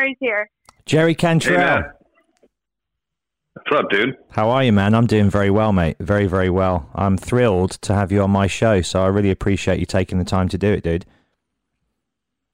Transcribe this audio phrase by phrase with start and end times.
[0.00, 0.50] Jerry's here.
[0.86, 1.58] Jerry Hey, Cantrell.
[1.58, 1.84] man.
[3.54, 4.16] What's up, dude?
[4.30, 4.94] How are you, man?
[4.94, 5.96] I'm doing very well, mate.
[6.00, 6.88] Very, very well.
[6.94, 10.24] I'm thrilled to have you on my show, so I really appreciate you taking the
[10.24, 11.04] time to do it, dude.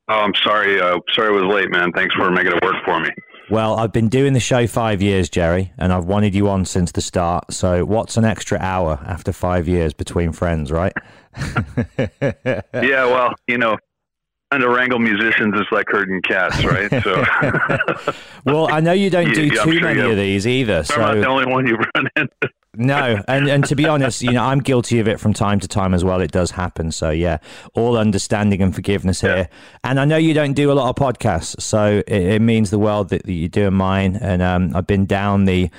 [0.09, 0.81] Oh, I'm sorry.
[0.81, 1.93] Uh, sorry I was late, man.
[1.93, 3.11] Thanks for making it work for me.
[3.51, 6.91] Well, I've been doing the show five years, Jerry, and I've wanted you on since
[6.91, 7.53] the start.
[7.53, 10.93] So, what's an extra hour after five years between friends, right?
[11.97, 13.77] yeah, well, you know,
[14.51, 16.91] trying to wrangle musicians is like herding cats, right?
[17.03, 17.25] So
[18.45, 20.85] well, I know you don't do Yeah, too sure many of these either.
[20.91, 22.53] I'm not the only one you run into.
[22.75, 25.69] no, and and to be honest, you know, I'm guilty of it from time to
[25.69, 26.21] time as well.
[26.21, 26.93] It does happen.
[26.93, 27.39] So, yeah,
[27.75, 29.49] all understanding and forgiveness here.
[29.83, 32.79] And I know you don't do a lot of podcasts, so it, it means the
[32.79, 34.17] world that, that you're doing mine.
[34.17, 35.71] And um, I've been down the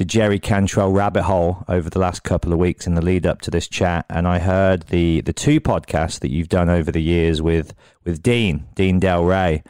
[0.00, 3.42] the Jerry Cantrell rabbit hole over the last couple of weeks in the lead up
[3.42, 7.02] to this chat, and I heard the the two podcasts that you've done over the
[7.02, 9.62] years with with Dean Dean Delray,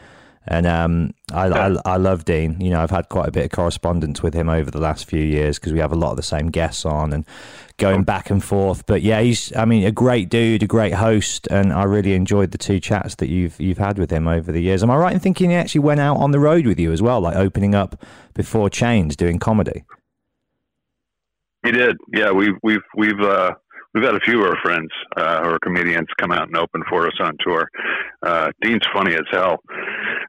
[0.46, 2.60] and um, I, I I love Dean.
[2.60, 5.20] You know, I've had quite a bit of correspondence with him over the last few
[5.20, 7.24] years because we have a lot of the same guests on and
[7.78, 8.86] going back and forth.
[8.86, 12.52] But yeah, he's I mean a great dude, a great host, and I really enjoyed
[12.52, 14.84] the two chats that you've you've had with him over the years.
[14.84, 17.02] Am I right in thinking he actually went out on the road with you as
[17.02, 18.00] well, like opening up
[18.32, 19.82] before Chains, doing comedy?
[21.64, 21.96] He did.
[22.14, 23.52] Yeah, we've we've we've uh,
[23.94, 26.82] we've had a few of our friends uh, who are comedians come out and open
[26.88, 27.68] for us on tour.
[28.22, 29.58] Uh, Dean's funny as hell.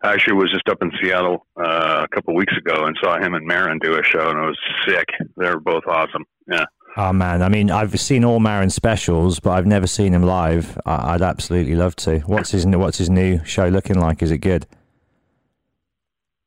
[0.04, 3.34] I actually was just up in Seattle uh, a couple weeks ago and saw him
[3.34, 5.06] and Marin do a show, and it was sick.
[5.38, 6.26] They were both awesome.
[6.52, 6.66] Yeah.
[6.98, 10.78] Oh man, I mean, I've seen all Marin specials, but I've never seen him live.
[10.86, 12.20] I- I'd absolutely love to.
[12.26, 14.22] What's his What's his new show looking like?
[14.22, 14.66] Is it good?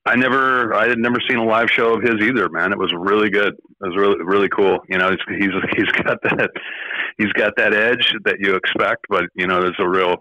[0.07, 2.73] I never, I had never seen a live show of his either, man.
[2.73, 3.55] It was really good.
[3.55, 4.81] It was really, really cool.
[4.89, 6.51] You know, he's he's he's got that,
[7.17, 10.17] he's got that edge that you expect, but you know, there's a real,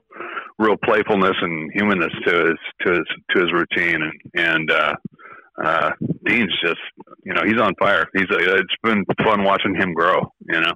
[0.58, 4.94] real playfulness and humanness to his to his to his routine, and and uh,
[5.62, 5.92] uh,
[6.26, 6.80] Dean's just,
[7.26, 8.08] you know, he's on fire.
[8.16, 10.32] He's, uh, it's been fun watching him grow.
[10.48, 10.74] You know.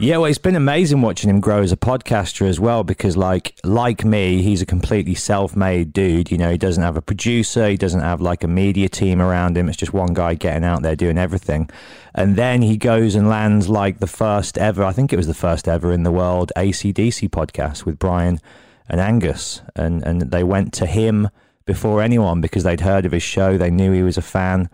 [0.00, 3.54] Yeah, well, it's been amazing watching him grow as a podcaster as well because, like,
[3.62, 6.32] like me, he's a completely self-made dude.
[6.32, 9.56] You know, he doesn't have a producer, he doesn't have like a media team around
[9.56, 9.68] him.
[9.68, 11.70] It's just one guy getting out there doing everything,
[12.12, 14.82] and then he goes and lands like the first ever.
[14.82, 18.40] I think it was the first ever in the world ACDC podcast with Brian
[18.88, 21.30] and Angus, and and they went to him
[21.66, 24.68] before anyone because they'd heard of his show, they knew he was a fan,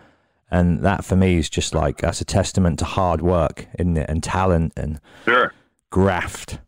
[0.50, 4.08] and that for me is just like that's a testament to hard work, isn't it,
[4.08, 5.52] and talent and Sure.
[5.90, 6.58] graft.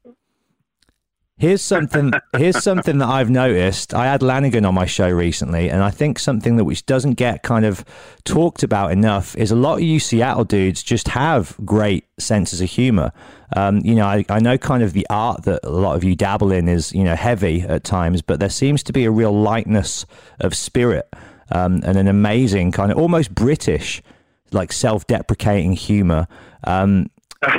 [1.38, 2.12] Here's something.
[2.36, 3.94] here's something that I've noticed.
[3.94, 7.42] I had Lanegan on my show recently, and I think something that which doesn't get
[7.42, 7.84] kind of
[8.24, 12.70] talked about enough is a lot of you Seattle dudes just have great senses of
[12.70, 13.10] humor.
[13.56, 16.14] Um, you know, I, I know kind of the art that a lot of you
[16.14, 19.32] dabble in is you know heavy at times, but there seems to be a real
[19.32, 20.06] lightness
[20.38, 21.12] of spirit
[21.52, 24.02] um, and an amazing kind of almost British,
[24.50, 26.26] like self-deprecating humor.
[26.64, 27.10] Um,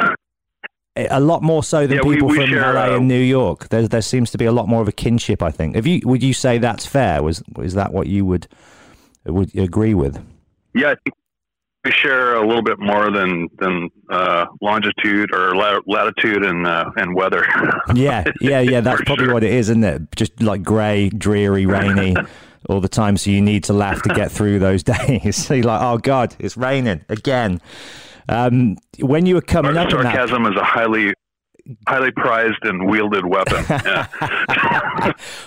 [0.96, 3.70] a lot more so than Yeah, people we from share, LA and New York.
[3.70, 5.42] There, there seems to be a lot more of a kinship.
[5.42, 5.76] I think.
[5.76, 6.02] Have you?
[6.06, 7.24] Would you say that's fair?
[7.24, 8.48] Was is that what you would
[9.26, 10.24] would agree with?
[10.76, 11.16] Yeah, I think
[11.84, 16.92] we share a little bit more than than uh, longitude or la- latitude and uh,
[16.96, 17.46] and weather.
[17.96, 18.82] Yeah, yeah, yeah.
[18.82, 19.34] That's For probably sure.
[19.34, 20.16] what it is, isn't it?
[20.16, 22.16] Just like grey, dreary, rainy
[22.70, 23.18] all the time.
[23.18, 25.36] So you need to laugh to get through those days.
[25.46, 27.62] so you're like, oh god, it's raining again.
[28.30, 31.14] Um, when you were coming up in Sarcasm is a highly
[31.88, 33.64] highly prized and wielded weapon.
[33.70, 34.08] Yeah.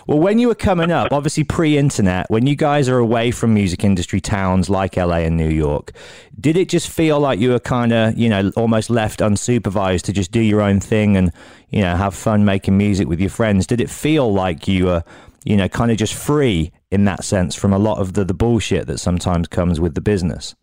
[0.07, 3.85] well, when you were coming up, obviously pre-internet, when you guys are away from music
[3.85, 5.93] industry towns like LA and New York,
[6.41, 10.13] did it just feel like you were kind of, you know, almost left unsupervised to
[10.13, 11.33] just do your own thing and,
[11.69, 13.67] you know, have fun making music with your friends?
[13.67, 15.05] Did it feel like you were,
[15.47, 18.35] you know, kind of just free in that sense from a lot of the the
[18.35, 20.57] bullshit that sometimes comes with the business?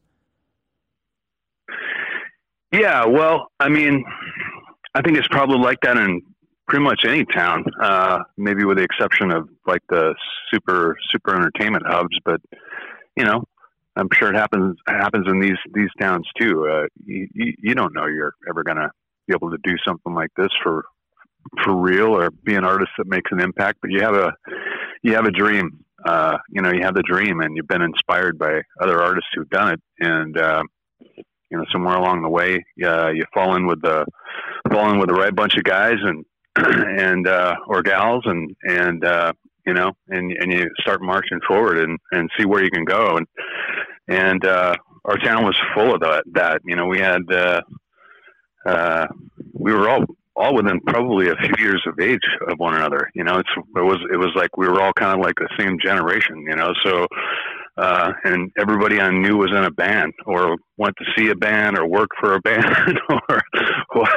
[2.74, 4.04] Yeah, well, I mean,
[4.94, 6.22] I think it's probably like that in
[6.68, 10.16] pretty much any town, uh, maybe with the exception of like the
[10.54, 12.18] super super entertainment hubs.
[12.26, 12.42] But
[13.16, 13.44] you know,
[13.96, 16.68] I'm sure it happens happens in these these towns too.
[16.68, 18.92] Uh, you, you don't know you're ever gonna
[19.28, 20.84] be able to do something like this for
[21.64, 23.80] for real or be an artist that makes an impact.
[23.82, 24.34] But you have a
[25.04, 25.86] you have a dream.
[26.06, 29.50] Uh, you know, you have the dream, and you've been inspired by other artists who've
[29.50, 30.64] done it, and uh,
[31.54, 34.06] you know somewhere along the way uh, you fall in with the
[34.72, 36.26] fall in with the right bunch of guys and
[37.00, 39.32] and uh, or gals and and uh,
[39.66, 43.18] you know and and you start marching forward and and see where you can go
[43.18, 43.28] and
[44.08, 47.62] and uh, our town was full of that that you know we had uh,
[48.66, 49.08] uh,
[49.54, 50.06] we were all
[50.36, 53.40] all within probably a few years of age of one another you know?
[53.40, 56.46] It's it was it was like we were all kind of like the same generation
[56.48, 56.74] you know?
[56.84, 57.08] So
[57.76, 61.78] uh, and everybody I knew was in a band or went to see a band
[61.78, 63.40] or worked for a band or,
[63.96, 64.08] or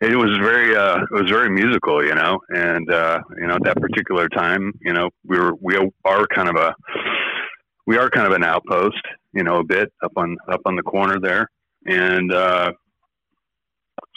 [0.00, 2.38] it was very uh, it was very musical, you know.
[2.50, 6.48] And uh, you know, at that particular time, you know, we were we are kind
[6.48, 6.74] of a
[7.86, 9.02] we are kind of an outpost,
[9.32, 11.50] you know, a bit up on up on the corner there,
[11.86, 12.72] and uh,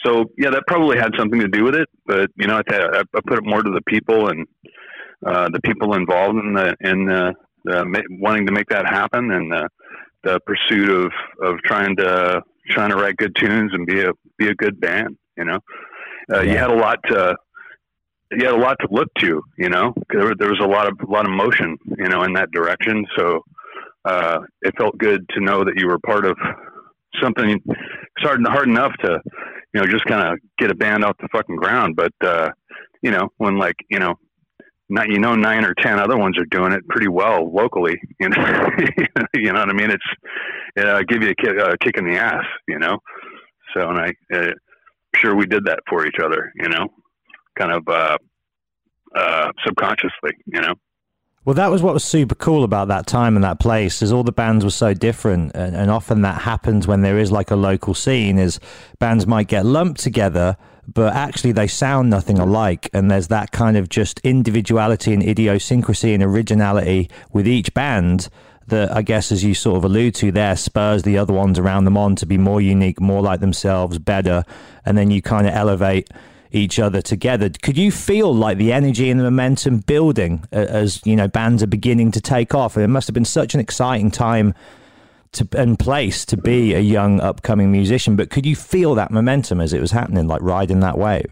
[0.04, 1.88] so yeah, that probably had something to do with it.
[2.06, 4.46] But you know, I, I I put it more to the people and
[5.26, 7.34] uh, the people involved in the in the
[7.70, 9.68] uh, ma- wanting to make that happen and uh,
[10.22, 11.12] the pursuit of,
[11.42, 15.16] of trying to trying to write good tunes and be a be a good band.
[15.36, 15.58] You know,
[16.32, 17.36] uh, you had a lot to
[18.32, 19.42] you had a lot to look to.
[19.56, 21.76] You know, there, there was a lot of a lot of motion.
[21.96, 23.04] You know, in that direction.
[23.16, 23.42] So
[24.04, 26.36] uh, it felt good to know that you were part of
[27.22, 27.50] something.
[27.50, 29.20] It's hard hard enough to
[29.78, 32.50] you know just kind of get a band off the fucking ground, but uh,
[33.00, 34.14] you know when like you know
[34.88, 38.00] not you know nine or ten other ones are doing it pretty well locally.
[38.20, 38.36] You know,
[39.34, 39.92] you know what I mean?
[39.92, 40.04] It's
[40.74, 42.44] it, uh, give you a kick, uh, kick in the ass.
[42.66, 42.98] You know,
[43.74, 44.50] so and I uh,
[45.14, 46.52] sure we did that for each other.
[46.56, 46.88] You know,
[47.56, 48.18] kind of uh,
[49.14, 50.32] uh, subconsciously.
[50.46, 50.74] You know.
[51.44, 54.24] Well, that was what was super cool about that time and that place, is all
[54.24, 57.56] the bands were so different, and, and often that happens when there is like a
[57.56, 58.38] local scene.
[58.38, 58.60] Is
[58.98, 60.56] bands might get lumped together,
[60.92, 66.12] but actually they sound nothing alike, and there's that kind of just individuality and idiosyncrasy
[66.12, 68.28] and originality with each band
[68.66, 71.84] that I guess, as you sort of allude to, there spurs the other ones around
[71.84, 74.44] them on to be more unique, more like themselves, better,
[74.84, 76.10] and then you kind of elevate
[76.50, 77.50] each other together.
[77.62, 81.68] Could you feel like the energy and the momentum building as you know bands are
[81.68, 82.76] beginning to take off?
[82.76, 84.54] It must have been such an exciting time
[85.32, 88.16] to and place to be a young upcoming musician.
[88.16, 91.26] But could you feel that momentum as it was happening, like riding that wave?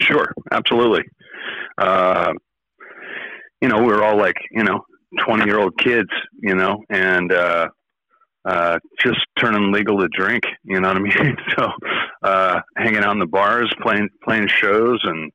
[0.00, 1.04] Sure, absolutely.
[1.78, 2.32] Uh,
[3.60, 4.84] you know, we were all like, you know,
[5.24, 6.08] 20 year old kids,
[6.40, 7.68] you know, and, uh,
[8.44, 11.36] uh, just turning legal to drink, you know what I mean?
[11.56, 11.68] so,
[12.22, 15.32] uh, hanging out in the bars, playing, playing shows and,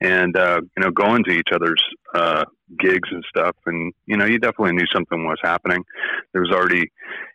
[0.00, 1.82] and, uh, you know, going to each other's,
[2.14, 2.44] uh,
[2.78, 3.56] gigs and stuff.
[3.66, 5.84] And, you know, you definitely knew something was happening.
[6.32, 6.90] There was already,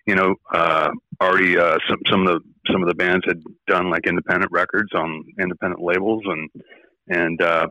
[0.06, 0.90] you know, uh,
[1.22, 2.40] already, uh, some, some of the,
[2.72, 6.50] some of the bands had done like independent records on independent labels and,
[7.10, 7.68] and uh,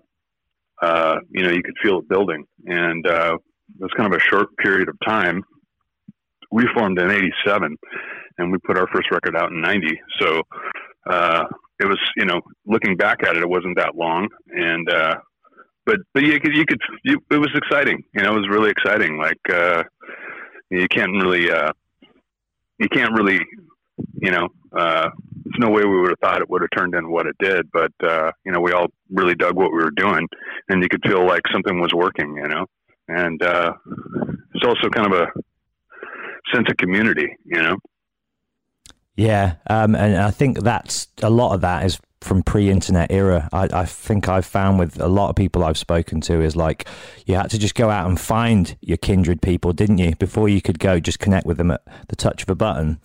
[0.83, 2.45] uh, you know, you could feel it building.
[2.67, 5.45] And uh, it was kind of a short period of time.
[6.53, 7.77] We formed in '87,
[8.39, 10.01] and we put our first record out in '90.
[10.21, 10.43] So
[11.07, 11.45] uh,
[11.81, 14.29] it was, you know, looking back at it, it wasn't that long.
[14.51, 15.17] And uh,
[15.85, 18.05] but but you could you could you, it was exciting.
[18.15, 19.19] You know, it was really exciting.
[19.19, 19.83] Like uh,
[20.71, 21.73] you can't really uh,
[22.79, 23.41] you can't really
[24.21, 25.09] you know uh,
[25.45, 27.71] there's no way we would have thought it would have turned into what it did.
[27.73, 30.27] But uh, you know, we all really dug what we were doing,
[30.69, 32.37] and you could feel like something was working.
[32.37, 32.67] You know,
[33.09, 33.73] and uh,
[34.55, 35.27] it's also kind of a
[36.53, 37.37] sense of community.
[37.45, 37.77] You know.
[39.17, 43.49] Yeah, um, and I think that's a lot of that is from pre-internet era.
[43.53, 46.87] I, I think I've found with a lot of people I've spoken to is like
[47.27, 50.15] you had to just go out and find your kindred people, didn't you?
[50.17, 53.01] Before you could go just connect with them at the touch of a button.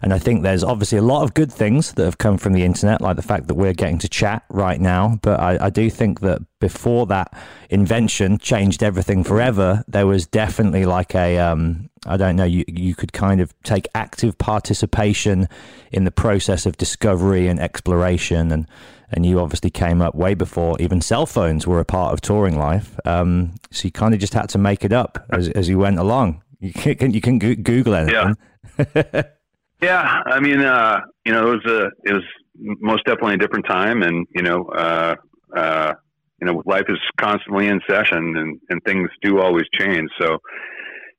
[0.00, 2.62] And I think there's obviously a lot of good things that have come from the
[2.62, 5.18] internet, like the fact that we're getting to chat right now.
[5.22, 7.36] But I, I do think that before that
[7.68, 12.94] invention changed everything forever, there was definitely like a, um, I don't know, you, you
[12.94, 15.48] could kind of take active participation
[15.92, 18.50] in the process of discovery and exploration.
[18.52, 18.66] And,
[19.10, 22.58] and you obviously came up way before even cell phones were a part of touring
[22.58, 22.98] life.
[23.04, 25.98] Um, so you kind of just had to make it up as, as you went
[25.98, 26.42] along.
[26.60, 28.34] You can, you can Google anything.
[28.78, 29.22] Yeah.
[29.80, 32.24] Yeah, I mean, uh, you know, it was a, it was
[32.58, 35.14] most definitely a different time, and you know, uh,
[35.56, 35.94] uh,
[36.40, 40.10] you know, life is constantly in session, and and things do always change.
[40.20, 40.38] So,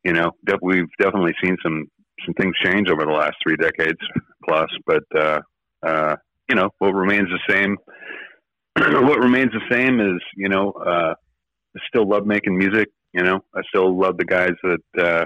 [0.04, 1.86] you know, we've definitely seen some
[2.26, 4.00] some things change over the last three decades
[4.48, 5.40] plus, but uh,
[5.84, 6.16] uh,
[6.50, 7.78] you know, what remains the same.
[9.06, 11.14] what remains the same is, you know, uh,
[11.76, 12.90] I still love making music.
[13.14, 15.26] You know, I still love the guys that uh,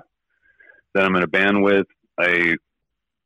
[0.94, 1.88] that I'm in a band with.
[2.18, 2.56] I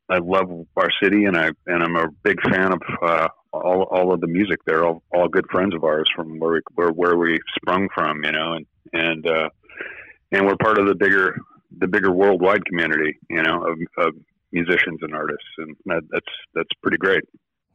[0.08, 4.12] I love our city, and I and I'm a big fan of uh, all all
[4.12, 4.58] of the music.
[4.66, 8.24] They're all, all good friends of ours from where we where, where we sprung from,
[8.24, 9.48] you know, and and uh,
[10.32, 11.36] and we're part of the bigger
[11.78, 14.14] the bigger worldwide community, you know, of, of
[14.52, 17.22] musicians and artists, and that, that's that's pretty great.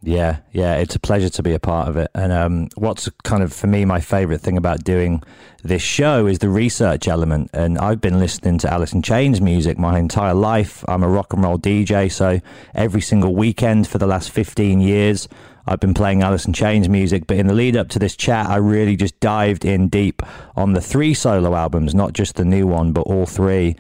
[0.06, 2.12] Yeah, yeah, it's a pleasure to be a part of it.
[2.14, 5.24] And um, what's kind of for me my favorite thing about doing
[5.64, 7.50] this show is the research element.
[7.54, 10.84] And I've been listening to Alice in Chains music my entire life.
[10.90, 12.42] I'm a rock and roll DJ, so
[12.76, 15.30] every single weekend for the last 15 years,
[15.66, 17.28] I've been playing Alice in Chains music.
[17.28, 20.22] But in the lead up to this chat, I really just dived in deep
[20.56, 23.76] on the three solo albums, not just the new one, but all three.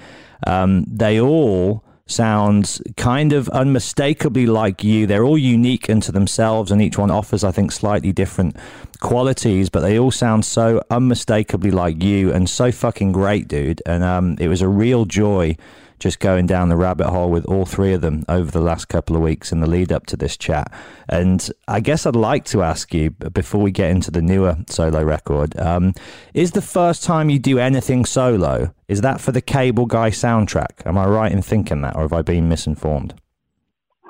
[0.48, 5.08] Um, they all sounds kind of unmistakably like you.
[5.08, 8.58] They're all unique unto themselves, and each one offers, I think, slightly different
[9.00, 13.82] qualities, but they all sound so unmistakably like you and so fucking great, dude.
[13.86, 15.56] And um, it was a real joy
[16.04, 19.16] just going down the rabbit hole with all three of them over the last couple
[19.16, 20.70] of weeks in the lead up to this chat.
[21.08, 25.02] And I guess I'd like to ask you before we get into the newer solo
[25.02, 25.94] record um,
[26.34, 30.86] is the first time you do anything solo, is that for the Cable Guy soundtrack?
[30.86, 33.14] Am I right in thinking that, or have I been misinformed?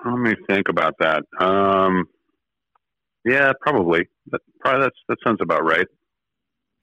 [0.03, 1.21] Let me think about that.
[1.39, 2.05] Um,
[3.23, 4.09] yeah, probably.
[4.31, 5.87] That, probably that's, that sounds about right.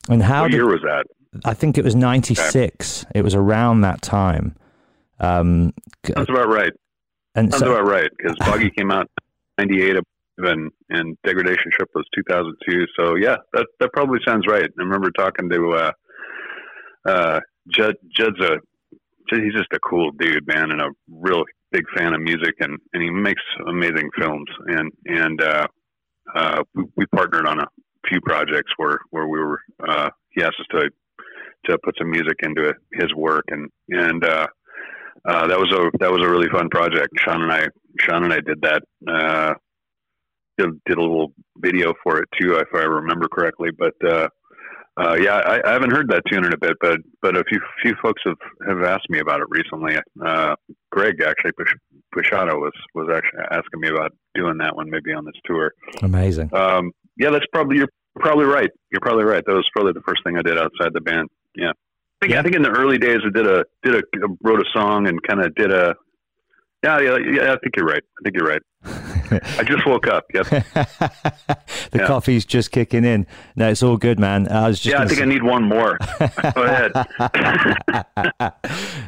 [0.08, 1.06] And how what did, year was that?
[1.44, 3.06] I think it was 96.
[3.12, 4.54] It was around that time.
[5.20, 5.72] Um,
[6.06, 6.72] Sounds about right.
[7.34, 9.08] and Sounds so, about right because Boggy came out
[9.58, 9.96] '98
[10.38, 12.86] and and Degradation Trip was 2002.
[12.98, 14.64] So yeah, that that probably sounds right.
[14.64, 15.92] I remember talking to uh,
[17.08, 17.96] uh, Judd.
[18.16, 18.56] Judd's a
[19.30, 23.02] he's just a cool dude, man, and a real big fan of music, and and
[23.02, 24.48] he makes amazing films.
[24.66, 25.66] And and uh,
[26.34, 27.66] uh, we, we partnered on a
[28.08, 29.60] few projects where where we were.
[29.86, 30.90] Uh, he asked us to
[31.66, 34.46] to put some music into his work, and and uh,
[35.28, 37.08] uh, that was a that was a really fun project.
[37.18, 37.66] Sean and I
[38.00, 38.82] Sean and I did that.
[39.06, 39.54] Uh,
[40.58, 43.70] did, did a little video for it too, if I remember correctly.
[43.76, 44.28] But uh,
[44.96, 47.60] uh, yeah, I, I haven't heard that tune in a bit, but but a few
[47.82, 48.36] few folks have,
[48.68, 49.96] have asked me about it recently.
[50.24, 50.54] Uh,
[50.90, 51.72] Greg actually Push,
[52.14, 55.72] Puciato was was actually asking me about doing that one maybe on this tour.
[56.02, 56.50] amazing.
[56.54, 58.70] Um, yeah, that's probably you're probably right.
[58.90, 59.44] You're probably right.
[59.46, 61.28] That was probably the first thing I did outside the band.
[61.54, 61.72] Yeah.
[62.22, 62.40] I think, Yeah.
[62.40, 64.02] I think in the early days I did a did a
[64.42, 65.94] wrote a song and kind of did a
[66.82, 68.62] yeah yeah yeah I think you're right I think you're right
[69.30, 71.10] I just woke up yep the
[71.94, 72.06] Yeah.
[72.06, 73.26] coffee's just kicking in.
[73.56, 74.48] No, it's all good, man.
[74.48, 75.98] I was just yeah I think say- I need one more
[76.54, 76.92] go ahead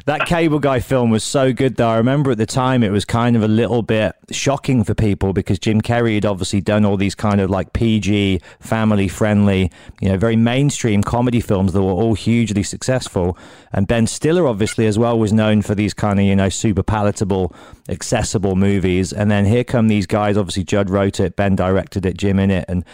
[0.06, 1.88] that cable guy film was so good though.
[1.88, 5.32] I remember at the time it was kind of a little bit shocking for people
[5.32, 10.08] because Jim Carrey had obviously done all these kind of like PG, family friendly, you
[10.08, 13.36] know, very mainstream comedy films that were all hugely successful.
[13.72, 16.82] And Ben Stiller obviously as well was known for these kind of, you know, super
[16.82, 17.54] palatable,
[17.88, 19.12] accessible movies.
[19.12, 22.50] And then here come these guys, obviously Judd wrote it, Ben directed it, Jim in
[22.50, 22.84] it, and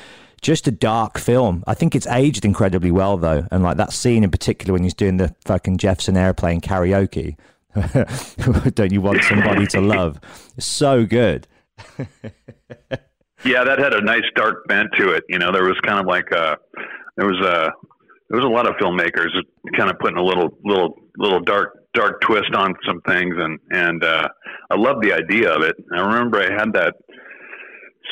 [0.41, 1.65] just a dark film.
[1.67, 4.95] I think it's aged incredibly well though, and like that scene in particular when he's
[4.95, 7.37] doing the fucking Jefferson Airplane karaoke.
[8.75, 10.21] Don't you want somebody to love?
[10.59, 11.49] So good.
[13.45, 15.25] Yeah, that had a nice dark bent to it.
[15.29, 16.57] You know, there was kind of like a
[17.17, 17.73] there was a
[18.31, 19.29] there was a lot of filmmakers
[19.77, 24.05] kind of putting a little little little dark dark twist on some things, and and
[24.05, 24.29] uh,
[24.71, 25.77] I loved the idea of it.
[25.93, 26.95] I remember I had that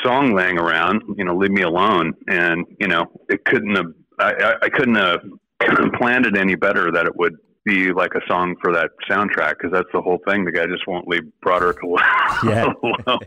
[0.03, 4.55] song laying around, you know, "Leave Me Alone," and you know, it couldn't have I,
[4.63, 5.21] I, couldn't have
[5.93, 9.71] planned it any better that it would be like a song for that soundtrack because
[9.71, 10.45] that's the whole thing.
[10.45, 11.99] The guy just won't leave Broderick alone.
[12.45, 12.73] Yeah.
[12.83, 13.19] alone.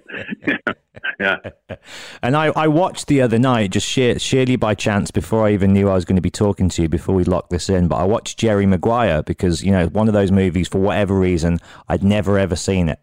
[0.46, 0.56] yeah.
[1.18, 1.36] yeah.
[2.22, 5.72] And I, I watched the other night, just sheer, sheerly by chance, before I even
[5.72, 7.88] knew I was going to be talking to you, before we locked this in.
[7.88, 11.58] But I watched Jerry Maguire because, you know, one of those movies, for whatever reason,
[11.88, 13.00] I'd never ever seen it.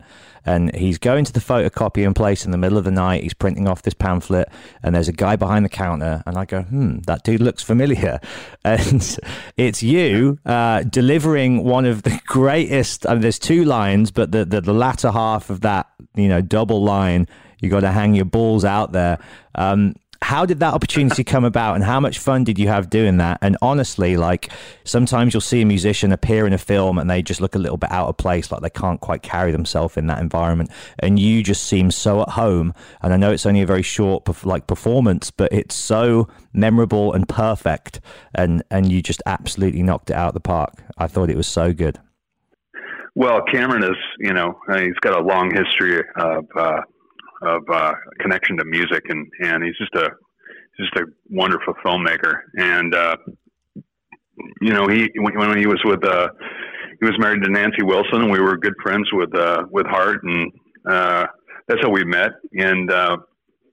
[0.48, 3.22] And he's going to the photocopying place in the middle of the night.
[3.22, 4.48] He's printing off this pamphlet,
[4.82, 6.24] and there's a guy behind the counter.
[6.26, 8.20] And I go, hmm, that dude looks familiar.
[8.64, 9.18] And
[9.56, 13.08] it's you uh, delivering one of the greatest.
[13.08, 16.42] I mean, there's two lines, but the, the, the latter half of that, you know,
[16.42, 17.28] double line
[17.60, 19.20] you got to hang your balls out there.
[19.56, 23.18] Um, how did that opportunity come about and how much fun did you have doing
[23.18, 23.38] that?
[23.42, 24.52] And honestly, like
[24.84, 27.78] sometimes you'll see a musician appear in a film and they just look a little
[27.78, 30.72] bit out of place, like they can't quite carry themselves in that environment.
[31.00, 32.74] And you just seem so at home.
[33.02, 37.28] And I know it's only a very short like performance, but it's so memorable and
[37.28, 38.02] perfect.
[38.34, 40.74] And, and you just absolutely knocked it out of the park.
[40.98, 42.00] I thought it was so good.
[43.14, 46.82] Well, Cameron is, you know, he's got a long history of uh,
[47.42, 50.10] of uh, connection to music, and and he's just a
[50.80, 52.42] just a wonderful filmmaker.
[52.58, 53.18] And uh,
[54.62, 56.30] you know, he when, when he was with uh,
[57.00, 60.24] he was married to Nancy Wilson, and we were good friends with uh, with Heart,
[60.24, 60.52] and
[60.90, 61.26] uh,
[61.68, 62.32] that's how we met.
[62.54, 63.18] And uh,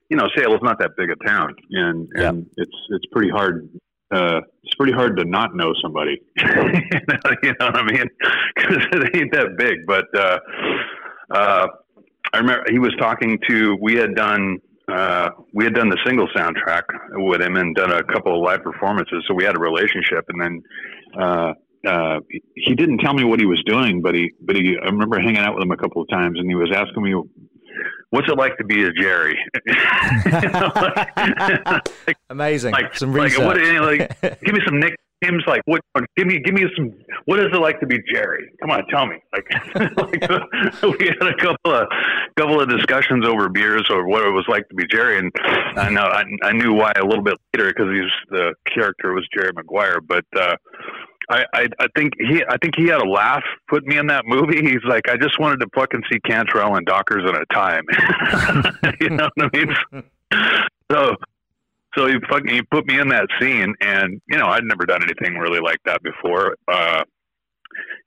[0.09, 3.69] you know, Seattle's not that big a town, and and it's it's pretty hard.
[4.13, 6.21] Uh, it's pretty hard to not know somebody.
[6.37, 8.09] you, know, you know what I mean?
[8.55, 9.85] Because it ain't that big.
[9.85, 10.39] But uh,
[11.29, 11.67] uh,
[12.33, 13.77] I remember he was talking to.
[13.81, 14.57] We had done.
[14.87, 16.83] Uh, we had done the Singles soundtrack
[17.13, 20.25] with him and done a couple of live performances, so we had a relationship.
[20.29, 20.63] And then
[21.19, 21.53] uh,
[21.87, 22.19] uh,
[22.55, 24.77] he- didn't tell me what he was doing, but he, but he.
[24.81, 27.15] I remember hanging out with him a couple of times, and he was asking me,
[28.15, 29.81] "What's it like to be a Jerry?" Like,
[32.29, 32.71] Amazing.
[32.71, 33.45] like, Some like, research.
[33.45, 35.43] what, you know, like, give me some nicknames.
[35.47, 35.81] Like, what?
[36.17, 36.93] Give me, give me some.
[37.25, 38.49] What is it like to be Jerry?
[38.61, 39.17] Come on, tell me.
[39.33, 39.45] Like,
[39.97, 41.87] like we had a couple of
[42.37, 45.31] couple of discussions over beers or what it was like to be Jerry, and
[45.77, 49.27] I know I, I knew why a little bit later because he's the character was
[49.35, 50.25] Jerry Maguire, but.
[50.39, 50.55] uh
[51.29, 54.25] I, I I think he I think he had a laugh put me in that
[54.25, 54.61] movie.
[54.61, 57.83] He's like, I just wanted to fucking see Cantrell and Dockers at a time.
[59.01, 60.03] you know what I mean?
[60.91, 61.15] So
[61.97, 65.01] so he fucking he put me in that scene, and you know I'd never done
[65.01, 66.55] anything really like that before.
[66.67, 67.03] Uh,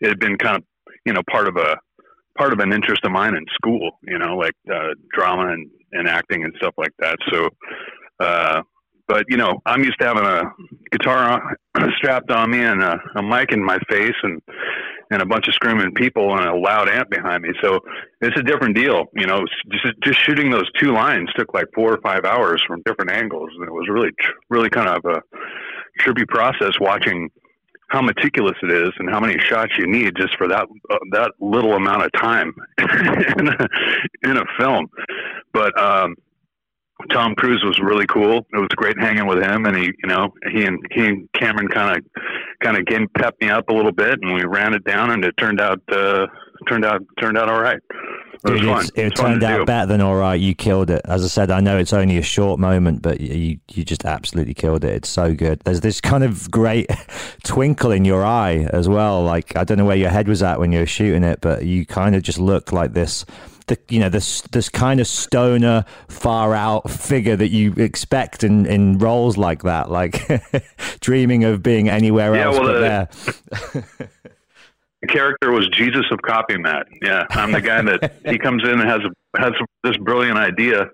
[0.00, 0.62] it had been kind of
[1.04, 1.76] you know part of a
[2.38, 6.08] part of an interest of mine in school, you know, like uh, drama and, and
[6.08, 7.16] acting and stuff like that.
[7.30, 7.48] So,
[8.20, 8.62] uh,
[9.08, 10.42] but you know, I'm used to having a
[10.92, 11.40] guitar
[11.74, 14.40] on, strapped on me and a, a mic in my face and
[15.10, 17.48] and a bunch of screaming people and a loud amp behind me.
[17.62, 17.80] So
[18.20, 19.06] it's a different deal.
[19.14, 22.82] You know, just just shooting those two lines took like four or five hours from
[22.84, 24.10] different angles, and it was really
[24.50, 25.22] really kind of a
[26.00, 27.30] trippy process watching
[27.88, 31.32] how meticulous it is and how many shots you need just for that uh, that
[31.40, 32.54] little amount of time
[33.38, 33.68] in, a,
[34.24, 34.86] in a film.
[35.52, 36.14] But um,
[37.10, 38.38] Tom Cruise was really cool.
[38.52, 41.68] It was great hanging with him, and he, you know, he and he and Cameron
[41.68, 42.22] kind of
[42.62, 45.24] kind of gave pepped me up a little bit, and we ran it down, and
[45.24, 46.26] it turned out uh,
[46.68, 47.80] turned out turned out all right.
[48.44, 48.84] It was Dude, fun.
[48.94, 49.64] it It turned out do.
[49.64, 50.38] better than all right.
[50.38, 51.00] You killed it.
[51.04, 54.54] As I said, I know it's only a short moment, but you you just absolutely
[54.54, 54.94] killed it.
[54.94, 55.60] It's so good.
[55.60, 56.88] There's this kind of great
[57.44, 59.22] twinkle in your eye as well.
[59.22, 61.64] Like I don't know where your head was at when you were shooting it, but
[61.64, 63.24] you kind of just look like this.
[63.68, 68.66] The, you know this this kind of stoner far out figure that you expect in,
[68.66, 70.26] in roles like that like
[71.00, 73.06] dreaming of being anywhere Yeah, else well, but uh,
[73.72, 73.84] there
[75.00, 76.86] The character was Jesus of Copy Mat.
[77.02, 79.52] Yeah, I'm the guy that he comes in and has a, has
[79.84, 80.90] this brilliant idea,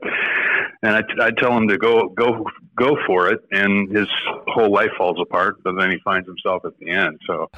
[0.85, 2.45] and I, I tell him to go go
[2.77, 4.09] go for it, and his
[4.49, 5.63] whole life falls apart.
[5.65, 7.21] But then he finds himself at the end.
[7.27, 7.49] So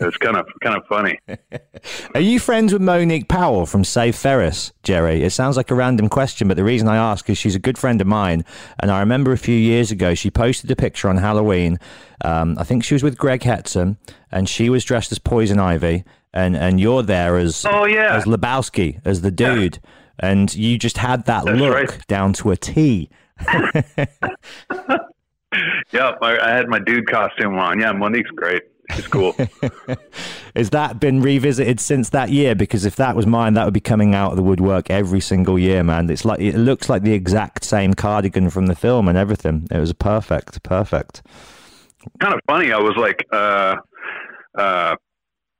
[0.00, 1.18] it's kind of kind of funny.
[2.14, 5.22] Are you friends with Monique Powell from Save Ferris, Jerry?
[5.22, 7.78] It sounds like a random question, but the reason I ask is she's a good
[7.78, 8.44] friend of mine.
[8.80, 11.78] And I remember a few years ago, she posted a picture on Halloween.
[12.24, 13.96] Um, I think she was with Greg Hetson,
[14.30, 16.04] and she was dressed as Poison Ivy.
[16.34, 18.14] And, and you're there as, Oh, yeah.
[18.14, 19.78] as Lebowski, as the dude.
[20.18, 22.06] And you just had that That's look right.
[22.08, 23.10] down to a T.
[25.92, 27.80] yeah, I, I had my dude costume on.
[27.80, 28.62] Yeah, Monique's great.
[28.94, 29.34] She's cool.
[30.56, 32.54] Has that been revisited since that year?
[32.54, 35.58] Because if that was mine, that would be coming out of the woodwork every single
[35.58, 36.08] year, man.
[36.08, 39.66] It's like it looks like the exact same cardigan from the film and everything.
[39.70, 41.22] It was perfect, perfect.
[42.20, 42.72] kind of funny.
[42.72, 43.76] I was like, uh,
[44.56, 44.96] uh,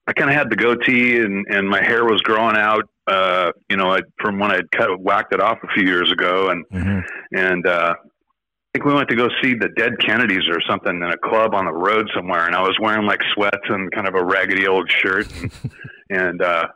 [0.09, 3.77] I kind of had the goatee and, and my hair was growing out, uh, you
[3.77, 6.51] know, I, from when I'd cut, whacked it off a few years ago.
[6.51, 7.05] And, Mhm.
[7.33, 11.03] and, uh, I think we went to go see the Dead Kennedys or something in
[11.03, 12.45] a club on the road somewhere.
[12.47, 15.27] And I was wearing like sweats and kind of a raggedy old shirt.
[15.40, 15.51] And,
[16.11, 16.69] and, uh,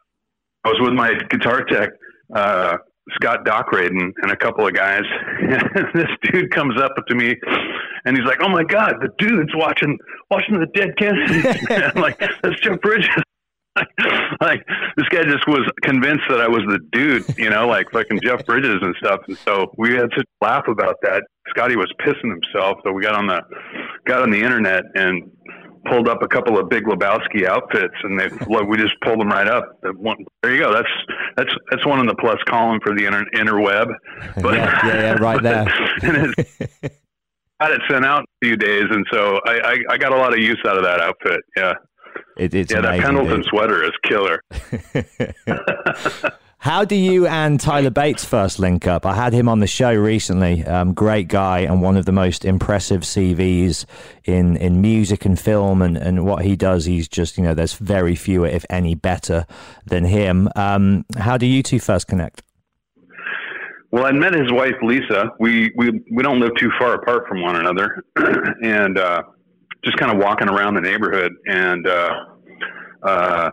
[0.64, 1.90] I was with my guitar tech,
[2.34, 2.78] uh,
[3.14, 5.02] Scott Dockraden and a couple of guys.
[5.40, 7.36] And this dude comes up to me
[8.04, 9.98] and he's like, "Oh my god, the dude's watching
[10.30, 13.08] watching the Dead Kennedys." I'm like, "That's Jeff Bridges."
[14.40, 18.20] like this guy just was convinced that I was the dude, you know, like fucking
[18.22, 19.20] Jeff Bridges and stuff.
[19.28, 21.22] And so we had such a laugh about that.
[21.50, 23.40] Scotty was pissing himself, so we got on the
[24.06, 25.30] got on the internet and
[25.86, 28.28] pulled up a couple of Big Lebowski outfits, and they
[28.68, 29.76] we just pulled them right up.
[29.96, 30.72] One- There you go.
[30.72, 30.88] That's
[31.36, 33.86] that's that's one in the plus column for the inter, interweb.
[34.42, 35.66] But, Yeah, yeah, yeah, right there.
[36.02, 36.60] and it's,
[37.60, 40.16] got it sent out in a few days, and so I, I, I got a
[40.16, 41.40] lot of use out of that outfit.
[41.56, 41.74] Yeah,
[42.38, 42.80] It, it's yeah.
[42.80, 43.46] That Pendleton dude.
[43.46, 44.40] sweater is killer.
[46.60, 49.06] How do you and Tyler Bates first link up?
[49.06, 50.62] I had him on the show recently.
[50.66, 53.86] Um, great guy and one of the most impressive CVs
[54.24, 56.84] in, in music and film and, and what he does.
[56.84, 59.46] He's just, you know, there's very few, if any, better
[59.86, 60.50] than him.
[60.54, 62.42] Um, how do you two first connect?
[63.90, 65.32] Well, I met his wife Lisa.
[65.40, 68.04] We we we don't live too far apart from one another,
[68.62, 69.22] and uh,
[69.82, 71.32] just kind of walking around the neighborhood.
[71.46, 72.14] And uh,
[73.02, 73.50] uh,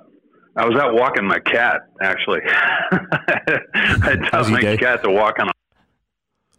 [0.58, 2.42] I was out walking my cat actually.
[2.46, 5.52] I taught my cat to walk on a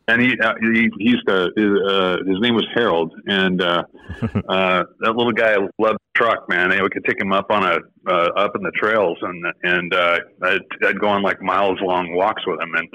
[0.09, 1.51] and he, uh, he he used to
[1.87, 3.85] uh, his name was Harold, and uh,
[4.49, 6.71] uh, that little guy loved the truck, man.
[6.71, 7.79] We could take him up on a
[8.11, 12.15] uh, up in the trails, and and uh, I'd, I'd go on like miles long
[12.15, 12.89] walks with him, and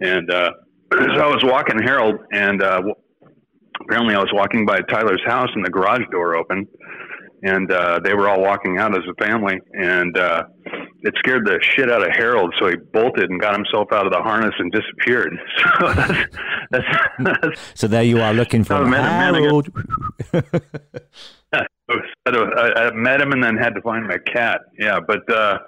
[0.00, 0.50] and uh,
[0.92, 2.82] so I was walking Harold, and uh,
[3.82, 6.68] apparently I was walking by Tyler's house, and the garage door opened,
[7.44, 10.44] and uh, they were all walking out as a family, and uh,
[11.02, 14.12] it scared the shit out of Harold, so he bolted and got himself out of
[14.12, 15.36] the harness and disappeared.
[15.78, 16.26] So that's
[16.70, 16.86] that's,
[17.18, 19.68] that's So there you are looking for Oh, man, man, I Harold.
[21.52, 24.62] I, I met him and then had to find my cat.
[24.78, 25.58] Yeah, but uh,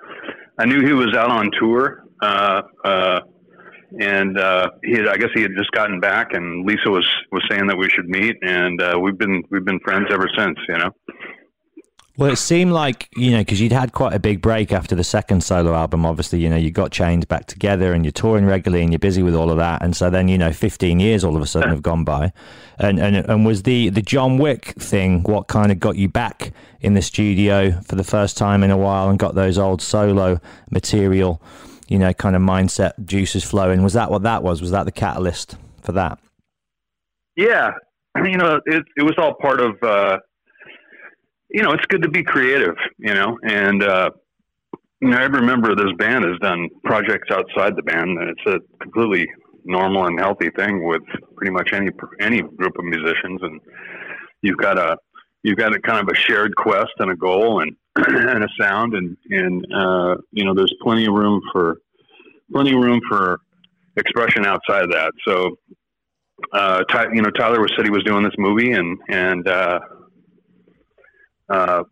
[0.58, 3.20] I knew he was out on tour, uh, uh,
[4.00, 7.42] and uh, he had, I guess he had just gotten back, and Lisa was was
[7.50, 10.58] saying that we should meet, and uh, we've been we've been friends ever since.
[10.68, 10.90] You know.
[12.18, 15.04] Well, it seemed like, you know, because you'd had quite a big break after the
[15.04, 16.06] second solo album.
[16.06, 19.22] Obviously, you know, you got Chains back together and you're touring regularly and you're busy
[19.22, 19.82] with all of that.
[19.82, 22.32] And so then, you know, 15 years all of a sudden have gone by.
[22.78, 26.52] And, and, and was the, the John Wick thing what kind of got you back
[26.80, 30.40] in the studio for the first time in a while and got those old solo
[30.70, 31.42] material,
[31.86, 33.82] you know, kind of mindset juices flowing?
[33.82, 34.62] Was that what that was?
[34.62, 36.18] Was that the catalyst for that?
[37.36, 37.72] Yeah,
[38.24, 39.76] you know, it it was all part of.
[39.82, 40.16] Uh,
[41.56, 42.76] you know, it's good to be creative.
[42.98, 44.10] You know, and uh,
[45.00, 48.46] you know, every member of this band has done projects outside the band, and it's
[48.46, 49.26] a completely
[49.64, 51.00] normal and healthy thing with
[51.34, 51.90] pretty much any
[52.20, 53.40] any group of musicians.
[53.40, 53.58] And
[54.42, 54.98] you've got a
[55.44, 57.74] you've got a kind of a shared quest and a goal and
[58.06, 61.78] and a sound, and and uh, you know, there's plenty of room for
[62.52, 63.40] plenty of room for
[63.96, 65.10] expression outside of that.
[65.26, 65.56] So
[66.52, 69.80] uh, Ty, you know, Tyler was said he was doing this movie and and uh,
[71.48, 71.84] uh,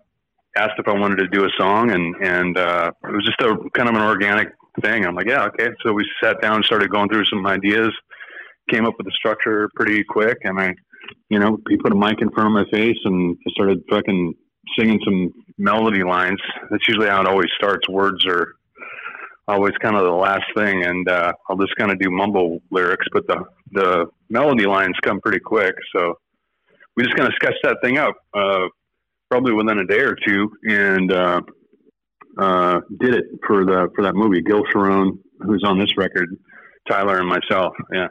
[0.56, 3.56] asked if I wanted to do a song, and and uh, it was just a
[3.70, 4.48] kind of an organic
[4.82, 5.06] thing.
[5.06, 5.68] I'm like, yeah, okay.
[5.84, 7.90] So we sat down, started going through some ideas,
[8.70, 10.74] came up with the structure pretty quick, and I,
[11.28, 14.34] you know, he put a mic in front of my face and I started fucking
[14.78, 16.40] singing some melody lines.
[16.70, 17.88] That's usually how it always starts.
[17.88, 18.54] Words are
[19.46, 23.06] always kind of the last thing, and uh, I'll just kind of do mumble lyrics,
[23.12, 25.74] but the the melody lines come pretty quick.
[25.94, 26.14] So
[26.96, 28.68] we just kind of sketched that thing out, uh,
[29.34, 31.40] probably within a day or two, and uh,
[32.38, 34.40] uh, did it for the for that movie.
[34.40, 36.36] Gil Sharone, who's on this record,
[36.88, 37.72] Tyler, and myself.
[37.92, 38.06] Yeah.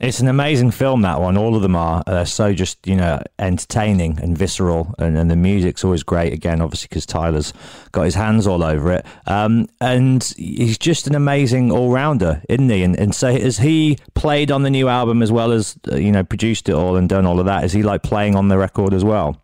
[0.00, 1.36] It's an amazing film, that one.
[1.36, 2.02] All of them are.
[2.04, 4.94] They're so just, you know, entertaining and visceral.
[4.98, 7.52] And, and the music's always great, again, obviously, because Tyler's
[7.90, 9.06] got his hands all over it.
[9.26, 12.84] Um, and he's just an amazing all rounder, isn't he?
[12.84, 16.12] And, and so has he played on the new album as well as, uh, you
[16.12, 17.64] know, produced it all and done all of that?
[17.64, 19.42] Is he like playing on the record as well?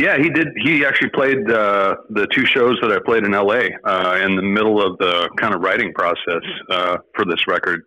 [0.00, 0.48] Yeah, he did.
[0.64, 4.42] He actually played uh, the two shows that I played in LA uh, in the
[4.42, 7.82] middle of the kind of writing process uh, for this record.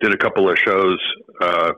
[0.00, 0.98] Did a couple of shows
[1.42, 1.72] uh,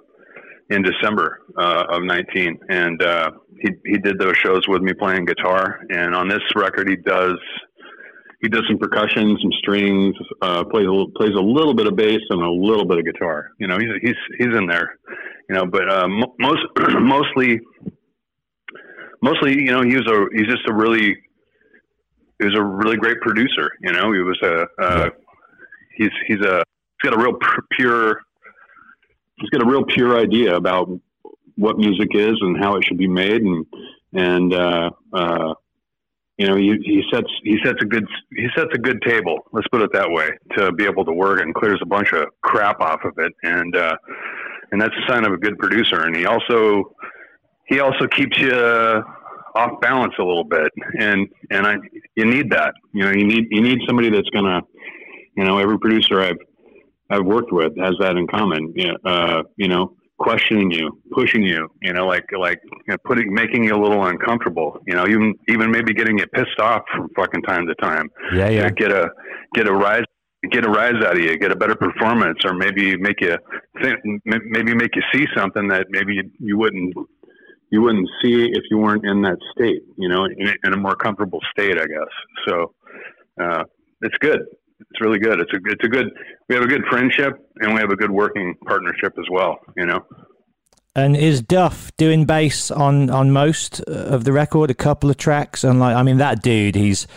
[0.71, 5.25] in December uh, of 19, and uh, he he did those shows with me playing
[5.25, 5.81] guitar.
[5.91, 7.39] And on this record, he does
[8.43, 11.97] he does some percussion, some strings, uh, plays a little, plays a little bit of
[11.97, 13.49] bass and a little bit of guitar.
[13.59, 15.01] You know, he's he's he's in there.
[15.49, 16.63] You know, but uh, mo- most
[17.01, 17.59] mostly
[19.25, 21.17] mostly you know he was a he's just a really
[22.39, 23.71] he was a really great producer.
[23.81, 25.11] You know, he was a uh,
[25.97, 26.63] he's he's a
[27.03, 27.37] he's got a real
[27.73, 28.21] pure
[29.39, 30.89] he's got a real pure idea about
[31.57, 33.67] what music is and how it should be made and
[34.13, 35.55] and uh, uh,
[36.37, 38.07] you know he, he sets he sets a good
[38.37, 41.41] he sets a good table let's put it that way to be able to work
[41.41, 43.33] and clears a bunch of crap off of it.
[43.43, 43.97] And uh,
[44.73, 46.03] and that's a sign of a good producer.
[46.03, 46.95] And he also
[47.67, 48.53] he also keeps you
[49.55, 50.71] off balance a little bit.
[50.99, 51.77] And and I
[52.17, 52.75] you need that.
[52.93, 54.63] You know you need you need somebody that's gonna
[55.37, 56.39] you know every producer I've
[57.11, 58.73] I've worked with has that in common.
[58.77, 62.97] You know, uh, you know questioning you pushing you you know like like you know,
[63.05, 64.81] putting making you a little uncomfortable.
[64.87, 68.11] You know even even maybe getting you pissed off from fucking time to time.
[68.35, 68.71] Yeah, yeah.
[68.71, 69.11] get a
[69.55, 70.05] get a rise
[70.51, 73.37] get a rise out of you get a better performance or maybe make you
[73.83, 76.95] think maybe make you see something that maybe you, you wouldn't
[77.75, 80.81] you wouldn't see if you weren't in that state you know in, a- in a
[80.87, 82.13] more comfortable state i guess.
[82.47, 82.55] So
[83.45, 83.63] uh,
[84.07, 84.41] it's good.
[84.91, 85.37] It's really good.
[85.43, 86.09] It's a it's a good
[86.49, 89.87] we have a good friendship and we have a good working partnership as well you
[89.87, 90.01] know.
[90.97, 93.81] And is Duff doing bass on on most
[94.17, 94.71] of the record?
[94.71, 97.09] A couple of tracks, and like I mean, that dude, he's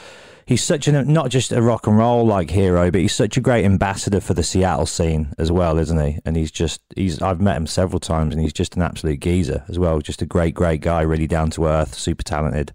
[0.47, 3.41] he's such an not just a rock and roll like hero, but he's such a
[3.41, 6.17] great ambassador for the Seattle scene as well, isn't he?
[6.25, 9.63] And he's just he's I've met him several times, and he's just an absolute geezer
[9.67, 9.99] as well.
[9.99, 12.73] Just a great, great guy, really down to earth, super talented,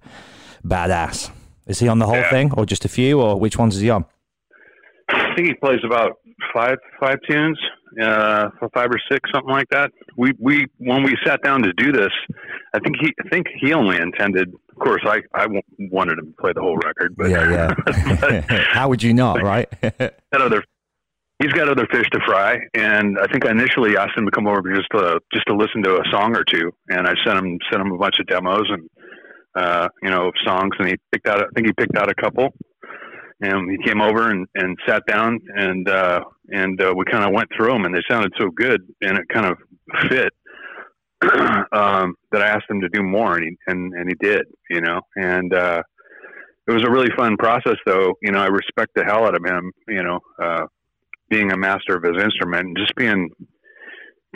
[0.65, 1.31] badass.
[1.67, 2.31] Is he on the whole Yeah.
[2.31, 4.05] thing, or just a few, or which ones is he on?
[5.09, 6.19] I think he plays about
[6.55, 7.59] five five tunes,
[8.01, 9.91] uh, for five or six, something like that.
[10.17, 12.13] We we when we sat down to do this,
[12.75, 14.53] I think he I think he only intended.
[14.71, 15.47] Of course, I I
[15.79, 18.41] wanted him to play the whole record, but yeah, yeah.
[18.71, 19.69] How would you not, right?
[19.81, 20.65] got other
[21.43, 24.47] he's got other fish to fry and i think i initially asked him to come
[24.47, 27.59] over just to just to listen to a song or two and i sent him
[27.71, 28.89] sent him a bunch of demos and
[29.57, 32.51] uh you know songs and he picked out i think he picked out a couple
[33.43, 37.33] and he came over and and sat down and uh and uh, we kind of
[37.33, 39.57] went through them and they sounded so good and it kind of
[40.09, 40.33] fit
[41.73, 44.81] um that i asked him to do more and he and and he did you
[44.81, 45.83] know and uh
[46.67, 49.45] it was a really fun process though you know i respect the hell out of
[49.45, 50.65] him you know uh
[51.29, 53.31] being a master of his instrument and just being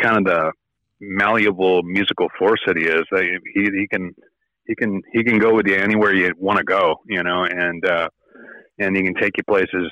[0.01, 0.53] kind of the
[1.01, 3.03] malleable musical force that he is.
[3.11, 4.15] That he he can
[4.67, 7.85] he can he can go with you anywhere you want to go, you know, and
[7.85, 8.09] uh,
[8.79, 9.91] and he can take you places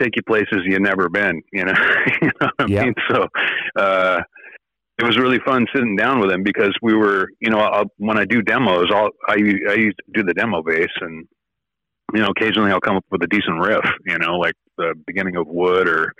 [0.00, 1.74] take you places you've never been, you know.
[2.22, 2.94] you know what I mean?
[3.10, 3.26] So
[3.76, 4.20] uh,
[4.98, 8.18] it was really fun sitting down with him because we were, you know, I'll, when
[8.18, 11.26] I do demos, I'll, I I used to do the demo bass and
[12.14, 15.36] you know, occasionally I'll come up with a decent riff, you know, like the beginning
[15.36, 16.12] of Would or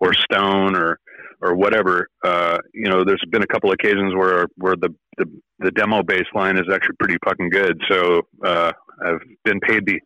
[0.00, 0.98] or Stone or
[1.42, 2.08] or whatever.
[2.24, 5.26] Uh, you know, there's been a couple occasions where where the the,
[5.58, 7.80] the demo bass line is actually pretty fucking good.
[7.90, 8.72] So uh,
[9.04, 10.00] I've been paid the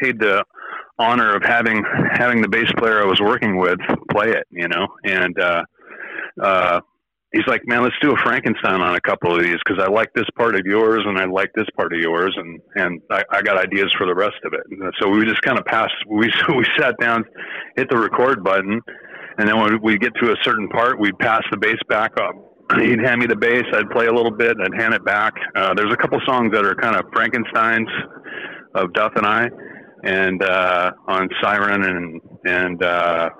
[0.00, 0.44] paid the
[0.98, 1.82] honor of having
[2.12, 3.78] having the bass player I was working with
[4.10, 5.62] play it, you know, and uh,
[6.42, 6.80] uh,
[7.32, 10.12] he's like, man, let's do a Frankenstein on a couple of these because I like
[10.14, 13.42] this part of yours and I like this part of yours, and and I, I
[13.42, 14.62] got ideas for the rest of it.
[14.70, 15.94] And so we just kind of passed.
[16.08, 17.24] We we sat down,
[17.76, 18.80] hit the record button,
[19.38, 22.34] and then when we get to a certain part, we'd pass the bass back up.
[22.80, 23.64] He'd hand me the bass.
[23.72, 25.34] I'd play a little bit, and I'd hand it back.
[25.54, 27.88] Uh, there's a couple songs that are kind of Frankenstein's
[28.74, 29.48] of Duff and I,
[30.02, 33.30] and uh, on Siren and and uh,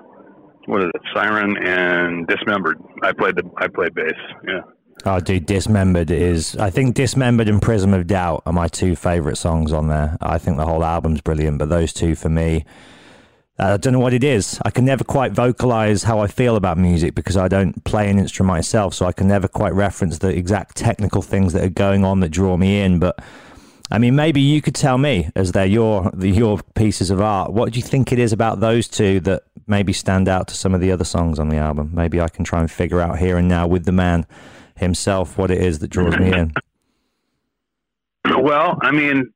[0.65, 1.01] what is it?
[1.13, 2.77] Siren and Dismembered.
[3.03, 4.13] I played the I played bass.
[4.47, 4.61] Yeah.
[5.05, 6.55] Oh, dude, Dismembered is.
[6.57, 10.17] I think Dismembered and Prism of Doubt are my two favorite songs on there.
[10.21, 12.65] I think the whole album's brilliant, but those two for me,
[13.59, 14.59] uh, I don't know what it is.
[14.65, 18.17] I can never quite vocalize how I feel about music because I don't play an
[18.17, 22.03] instrument myself, so I can never quite reference the exact technical things that are going
[22.03, 22.97] on that draw me in.
[22.99, 23.23] But
[23.89, 27.71] I mean, maybe you could tell me, as they're your your pieces of art, what
[27.71, 30.81] do you think it is about those two that maybe stand out to some of
[30.81, 31.91] the other songs on the album?
[31.93, 34.25] Maybe I can try and figure out here and now with the man
[34.75, 36.53] himself what it is that draws me in.
[38.39, 39.31] Well, I mean,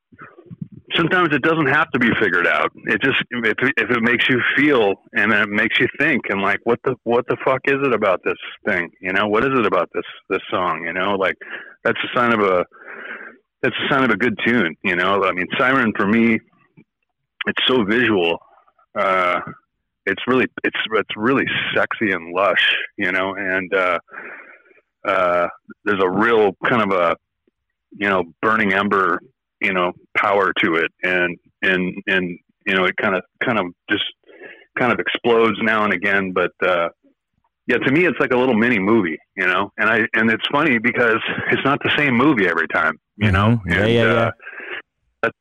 [0.96, 2.72] sometimes it doesn't have to be figured out.
[2.86, 6.60] It just if, if it makes you feel and it makes you think and like
[6.64, 8.90] what the what the fuck is it about this thing?
[9.02, 10.84] You know, what is it about this this song?
[10.86, 11.36] You know, like
[11.84, 12.66] that's a sign of a
[13.62, 14.76] that's a sound of a good tune.
[14.84, 16.40] You know, I mean, Siren for me,
[17.48, 18.38] it's so visual.
[18.96, 19.40] Uh,
[20.06, 21.46] it's really it's it's really
[21.76, 22.76] sexy and lush.
[22.98, 24.00] You know, and uh,
[25.08, 25.48] uh,
[25.86, 27.16] there's a real kind of a
[27.98, 29.20] you know burning ember
[29.62, 33.68] you know power to it and and and you know it kind of kind of
[33.90, 34.04] just
[34.78, 36.90] kind of explodes now and again but uh
[37.68, 40.46] yeah to me it's like a little mini movie you know and i and it's
[40.52, 41.20] funny because
[41.52, 43.72] it's not the same movie every time you know Mhm.
[43.72, 44.32] Yeah, and yeah, uh yeah.
[45.24, 45.34] that,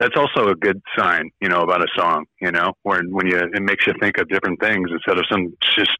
[0.00, 3.36] that's also a good sign you know about a song you know when when you
[3.38, 5.90] it makes you think of different things instead of some just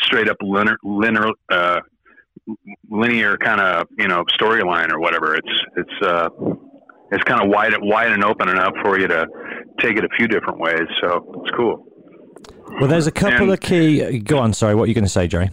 [0.00, 1.80] straight up linear linear uh
[2.90, 5.34] linear kind of you know storyline or whatever.
[5.34, 6.28] It's it's uh,
[7.12, 9.26] it's kind of wide wide and open enough for you to
[9.80, 10.86] take it a few different ways.
[11.00, 11.84] So it's cool.
[12.80, 14.20] Well, there's a couple And- of key.
[14.20, 14.52] Go on.
[14.52, 15.50] Sorry, what are you going to say, Jerry?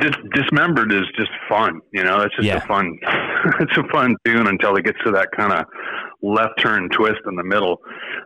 [0.00, 2.20] Dis- Dismembered is just fun, you know.
[2.20, 2.56] It's just Yeah.
[2.56, 2.98] a fun,
[3.60, 5.64] it's a fun tune until it gets to that kind of
[6.22, 7.80] left turn twist in the middle,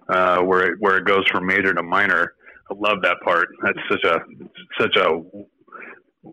[0.08, 2.34] uh, where it, where it goes from major to minor.
[2.70, 3.48] I love that part.
[3.62, 4.20] That's such a
[4.80, 5.20] such a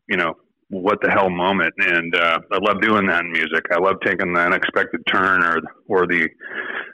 [0.08, 0.36] you know
[0.70, 3.66] what the hell moment, and uh, I love doing that in music.
[3.72, 6.30] I love taking the unexpected turn or or the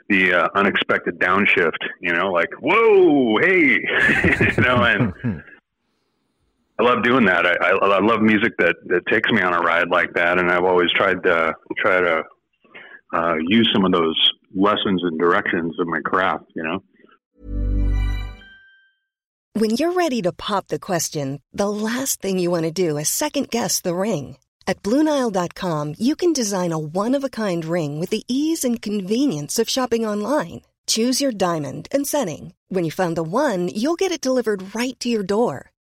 [0.08, 1.76] the uh, unexpected downshift.
[2.00, 3.80] You know, like whoa, hey,
[4.56, 5.12] you know, and
[6.78, 7.46] I love doing that.
[7.46, 10.50] I, I, I love music that, that takes me on a ride like that, and
[10.50, 12.22] I've always tried to try to
[13.14, 16.44] uh, use some of those lessons and directions of my craft.
[16.56, 16.82] You know.
[19.56, 23.08] When you're ready to pop the question, the last thing you want to do is
[23.08, 24.36] second guess the ring.
[24.66, 28.82] At Bluenile.com, you can design a one of a kind ring with the ease and
[28.82, 30.62] convenience of shopping online.
[30.88, 32.54] Choose your diamond and setting.
[32.68, 35.70] When you find the one, you'll get it delivered right to your door.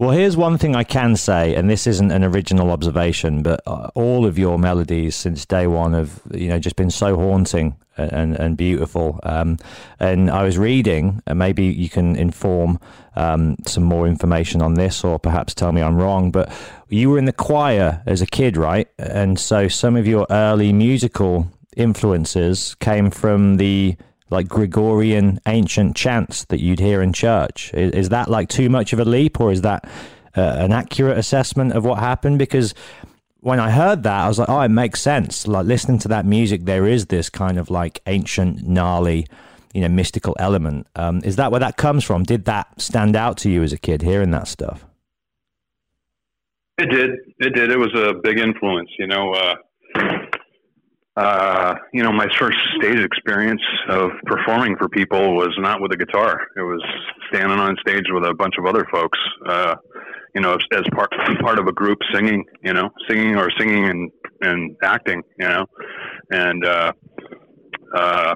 [0.00, 3.90] Well, here's one thing I can say, and this isn't an original observation, but uh,
[3.94, 8.10] all of your melodies since day one have, you know, just been so haunting and
[8.10, 9.20] and, and beautiful.
[9.24, 9.58] Um,
[9.98, 12.80] and I was reading, and maybe you can inform
[13.14, 16.30] um, some more information on this, or perhaps tell me I'm wrong.
[16.30, 16.50] But
[16.88, 18.88] you were in the choir as a kid, right?
[18.98, 23.98] And so some of your early musical influences came from the
[24.30, 27.72] like Gregorian ancient chants that you'd hear in church.
[27.74, 29.84] Is, is that like too much of a leap, or is that
[30.36, 32.38] uh, an accurate assessment of what happened?
[32.38, 32.74] Because
[33.40, 35.46] when I heard that, I was like, oh, it makes sense.
[35.46, 39.26] Like listening to that music, there is this kind of like ancient, gnarly,
[39.72, 40.86] you know, mystical element.
[40.94, 42.22] Um, is that where that comes from?
[42.22, 44.84] Did that stand out to you as a kid hearing that stuff?
[46.78, 47.10] It did.
[47.38, 47.70] It did.
[47.70, 48.90] It was a big influence.
[48.98, 49.54] You know, uh,
[51.16, 55.96] uh, you know, my first stage experience of performing for people was not with a
[55.96, 56.40] guitar.
[56.56, 56.82] It was
[57.28, 59.18] standing on stage with a bunch of other folks.
[59.46, 59.76] Uh,
[60.34, 62.44] you know, as, as part part of a group singing.
[62.62, 65.22] You know, singing or singing and and acting.
[65.38, 65.66] You know,
[66.30, 66.92] and uh,
[67.96, 68.34] uh,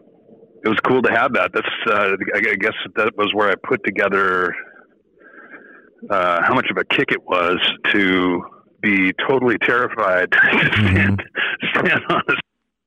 [0.64, 1.52] it was cool to have that.
[1.54, 4.52] That's uh, I guess that was where I put together
[6.10, 7.58] uh, how much of a kick it was
[7.92, 8.42] to
[8.82, 10.38] be totally terrified to
[10.72, 11.22] stand,
[11.74, 12.34] stand on a,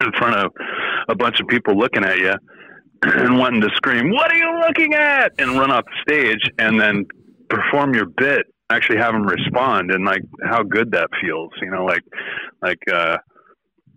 [0.02, 0.52] in front of
[1.10, 2.34] a bunch of people looking at you
[3.04, 6.80] and wanting to scream, "What are you looking at?" and run off the stage and
[6.80, 7.06] then
[7.50, 8.46] perform your bit.
[8.70, 11.52] Actually, have them respond and like how good that feels.
[11.62, 12.04] You know, like
[12.62, 13.18] like uh,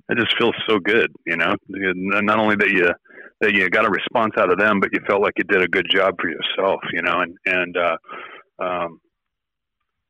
[0.08, 1.12] it just feels so good.
[1.26, 2.90] You know, not only that you
[3.40, 5.68] that you got a response out of them, but you felt like you did a
[5.68, 6.80] good job for yourself.
[6.92, 7.96] You know, and and uh,
[8.58, 9.00] um,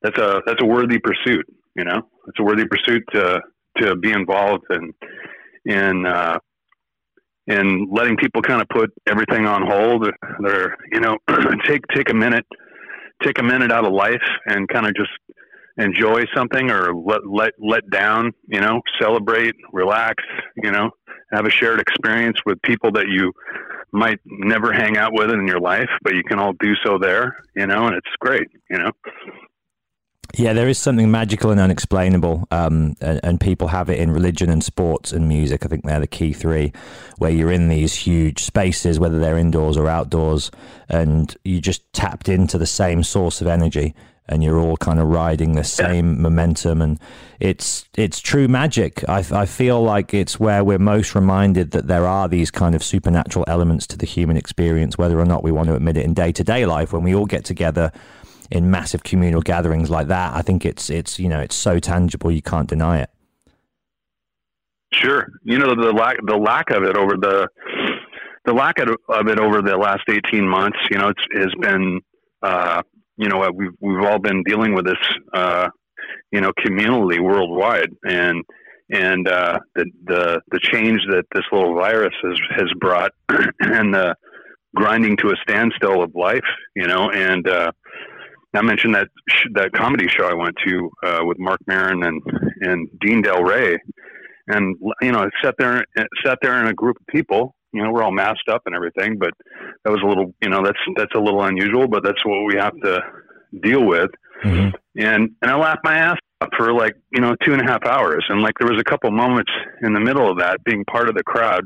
[0.02, 1.46] that's a that's a worthy pursuit.
[1.74, 3.40] You know, it's a worthy pursuit to
[3.78, 4.92] to be involved in
[5.64, 6.38] in uh,
[7.46, 10.08] in letting people kind of put everything on hold.
[10.40, 11.18] They're you know
[11.66, 12.46] take take a minute
[13.22, 15.10] take a minute out of life and kind of just
[15.76, 20.22] enjoy something or let let let down, you know, celebrate, relax,
[20.56, 20.90] you know,
[21.32, 23.32] have a shared experience with people that you
[23.92, 27.38] might never hang out with in your life, but you can all do so there,
[27.56, 28.90] you know, and it's great, you know.
[30.36, 34.48] Yeah, there is something magical and unexplainable, um, and, and people have it in religion
[34.48, 35.64] and sports and music.
[35.64, 36.72] I think they're the key three,
[37.18, 40.50] where you're in these huge spaces, whether they're indoors or outdoors,
[40.88, 43.94] and you just tapped into the same source of energy,
[44.28, 47.00] and you're all kind of riding the same momentum, and
[47.40, 49.02] it's it's true magic.
[49.08, 52.84] I, I feel like it's where we're most reminded that there are these kind of
[52.84, 56.14] supernatural elements to the human experience, whether or not we want to admit it in
[56.14, 56.92] day to day life.
[56.92, 57.90] When we all get together
[58.50, 62.30] in massive communal gatherings like that, I think it's it's you know it's so tangible
[62.30, 63.10] you can't deny it.
[64.92, 67.48] Sure, you know the lack the lack of it over the
[68.44, 70.78] the lack of it over the last eighteen months.
[70.90, 72.00] You know, it's has been
[72.42, 72.82] uh,
[73.16, 74.98] you know we've we've all been dealing with this
[75.32, 75.68] uh,
[76.32, 78.44] you know communally worldwide, and
[78.90, 83.12] and uh, the the the change that this little virus has has brought,
[83.60, 84.16] and the
[84.74, 86.44] grinding to a standstill of life.
[86.74, 87.70] You know, and uh,
[88.54, 92.22] I mentioned that sh- that comedy show I went to uh, with Marc Maron and
[92.60, 93.78] and Dean Delray,
[94.48, 95.84] and you know, I sat there
[96.24, 97.54] sat there in a group of people.
[97.72, 99.30] You know, we're all masked up and everything, but
[99.84, 102.56] that was a little, you know, that's that's a little unusual, but that's what we
[102.56, 103.00] have to
[103.62, 104.10] deal with.
[104.42, 104.72] Mhm.
[104.96, 107.84] And and I laughed my ass off for like you know two and a half
[107.86, 111.08] hours, and like there was a couple moments in the middle of that, being part
[111.08, 111.64] of the crowd,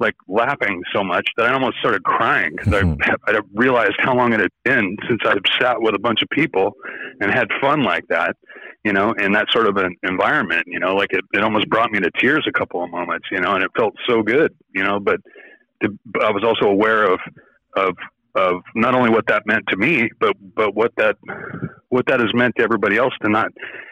[0.00, 2.98] like laughing so much that I almost started crying because Mhm.
[3.26, 6.28] I, I realized how long it had been since I've sat with a bunch of
[6.30, 6.74] people
[7.20, 8.36] and had fun like that,
[8.82, 11.92] you know, in that sort of an environment, you know, like it, it almost brought
[11.92, 14.82] me to tears a couple of moments, you know, and it felt so good, you
[14.82, 15.20] know, but
[15.82, 17.20] to, but I was also aware of,
[17.76, 17.94] of,
[18.34, 21.16] of not only what that meant to me, but, but what that,
[21.90, 23.50] what that has meant to everybody else to not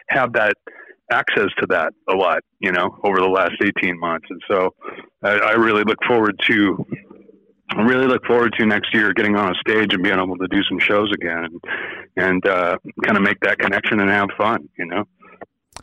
[0.09, 0.53] have that
[1.11, 4.27] access to that a lot, you know, over the last 18 months.
[4.29, 4.73] And so
[5.23, 6.85] I, I really look forward to,
[7.71, 10.47] I really look forward to next year getting on a stage and being able to
[10.47, 11.63] do some shows again and,
[12.17, 15.05] and uh, kind of make that connection and have fun, you know,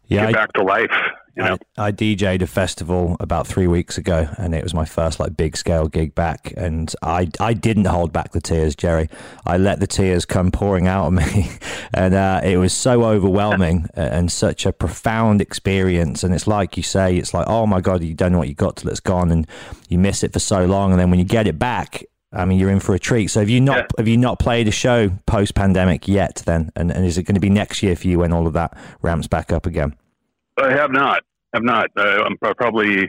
[0.07, 0.97] Yeah, get I, back to life,
[1.37, 1.59] you know.
[1.77, 5.37] I, I DJ'd a festival about three weeks ago, and it was my first like
[5.37, 6.53] big scale gig back.
[6.57, 9.09] And I I didn't hold back the tears, Jerry.
[9.45, 11.51] I let the tears come pouring out of me,
[11.95, 16.25] and uh, it was so overwhelming and such a profound experience.
[16.25, 18.55] And it's like you say, it's like oh my god, you don't know what you
[18.55, 19.47] got till it's gone, and
[19.89, 22.05] you miss it for so long, and then when you get it back.
[22.33, 23.29] I mean, you're in for a treat.
[23.29, 23.87] So, have you not Yeah.
[23.99, 26.43] have you not played a show post pandemic yet?
[26.45, 28.53] Then, and, and is it going to be next year for you when all of
[28.55, 29.95] that ramps back up again?
[30.59, 31.23] I have not.
[31.55, 31.91] Have not.
[31.97, 33.09] Uh, I'm probably.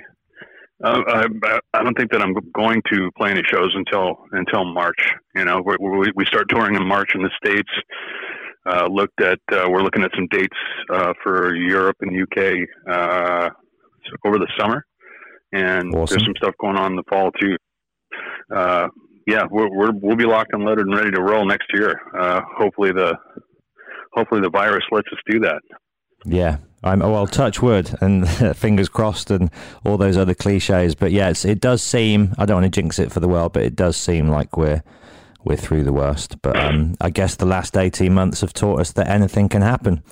[0.83, 4.99] Uh, I, I don't think that I'm going to play any shows until until March.
[5.35, 7.69] You know, we we, we start touring in March in the states.
[8.65, 9.39] Uh, looked at.
[9.51, 10.57] Uh, we're looking at some dates
[10.93, 13.49] uh, for Europe and UK uh,
[14.25, 14.85] over the summer,
[15.51, 16.05] and Awesome.
[16.17, 17.55] there's some stuff going on in the fall too.
[18.53, 18.87] Uh,
[19.25, 21.99] yeah, we're, we're we'll be locked and loaded and ready to roll next year.
[22.17, 23.15] Uh, hopefully the
[24.13, 25.61] hopefully the virus lets us do that.
[26.27, 27.27] Yeah, I'm oh, well.
[27.27, 29.49] Touch wood and fingers crossed and
[29.85, 30.93] all those other cliches.
[30.93, 32.35] But it's, it does seem.
[32.37, 34.83] I don't want to jinx it for the world, but it does seem like we're
[35.43, 36.41] we're through the worst.
[36.41, 40.03] But um, I guess the last eighteen months have taught us that anything can happen,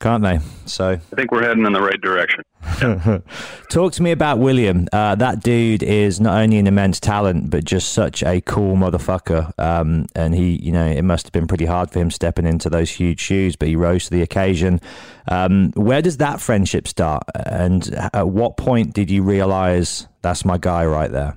[0.00, 0.38] can't they?
[0.66, 2.44] So I think we're heading in the right direction.
[3.70, 4.86] Talk to me about William.
[4.92, 9.52] Uh, that dude is not only an immense talent, but just such a cool motherfucker.
[9.58, 12.70] Um, and he, you know, it must have been pretty hard for him stepping into
[12.70, 14.80] those huge shoes, but he rose to the occasion.
[15.26, 17.24] Um, where does that friendship start?
[17.34, 21.36] And at what point did you realize that's my guy right there?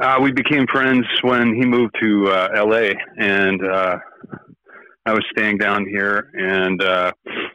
[0.00, 2.94] Uh, we became friends when he moved to uh, L.A.
[3.18, 3.98] and uh,
[5.06, 7.12] I was staying down here, and uh,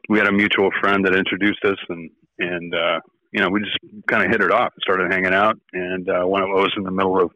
[0.09, 2.99] we had a mutual friend that introduced us, and and uh,
[3.31, 3.77] you know we just
[4.07, 6.83] kind of hit it off, and started hanging out, and uh, when I was in
[6.83, 7.31] the middle of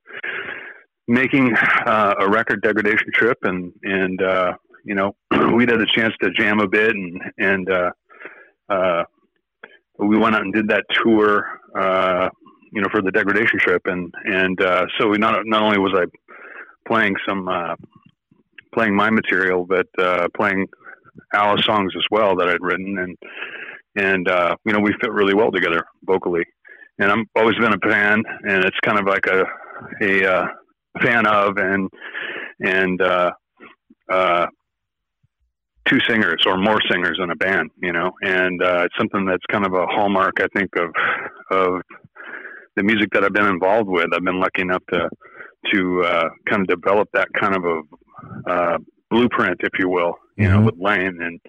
[1.07, 1.55] making
[1.85, 4.53] uh, a record degradation trip, and and uh,
[4.83, 5.15] you know
[5.53, 7.91] we'd had a chance to jam a bit, and and uh,
[8.69, 9.03] uh,
[9.99, 11.45] we went out and did that tour.
[11.77, 12.29] Uh,
[12.71, 15.93] you know, for the degradation trip, and and uh, so we not not only was
[15.95, 16.05] I
[16.87, 17.75] playing some uh,
[18.79, 20.65] playing my material, but uh, playing
[21.33, 23.17] Alice songs as well that I'd written, and
[23.95, 26.45] and uh, you know we fit really well together vocally.
[26.97, 29.43] And I'm always been a fan, and it's kind of like a
[30.01, 30.47] a uh,
[31.01, 31.89] fan of and
[32.61, 33.31] and uh,
[34.09, 34.47] uh,
[35.85, 39.45] two singers or more singers in a band, you know, and uh, it's something that's
[39.51, 40.93] kind of a hallmark, I think, of
[41.51, 41.81] of
[42.77, 44.07] the music that I've been involved with.
[44.13, 45.09] I've been lucky enough to
[45.73, 47.81] to uh, kind of develop that kind of a
[48.47, 48.77] uh,
[49.09, 50.65] blueprint, if you will, you know, Mhm.
[50.65, 51.39] with Lane and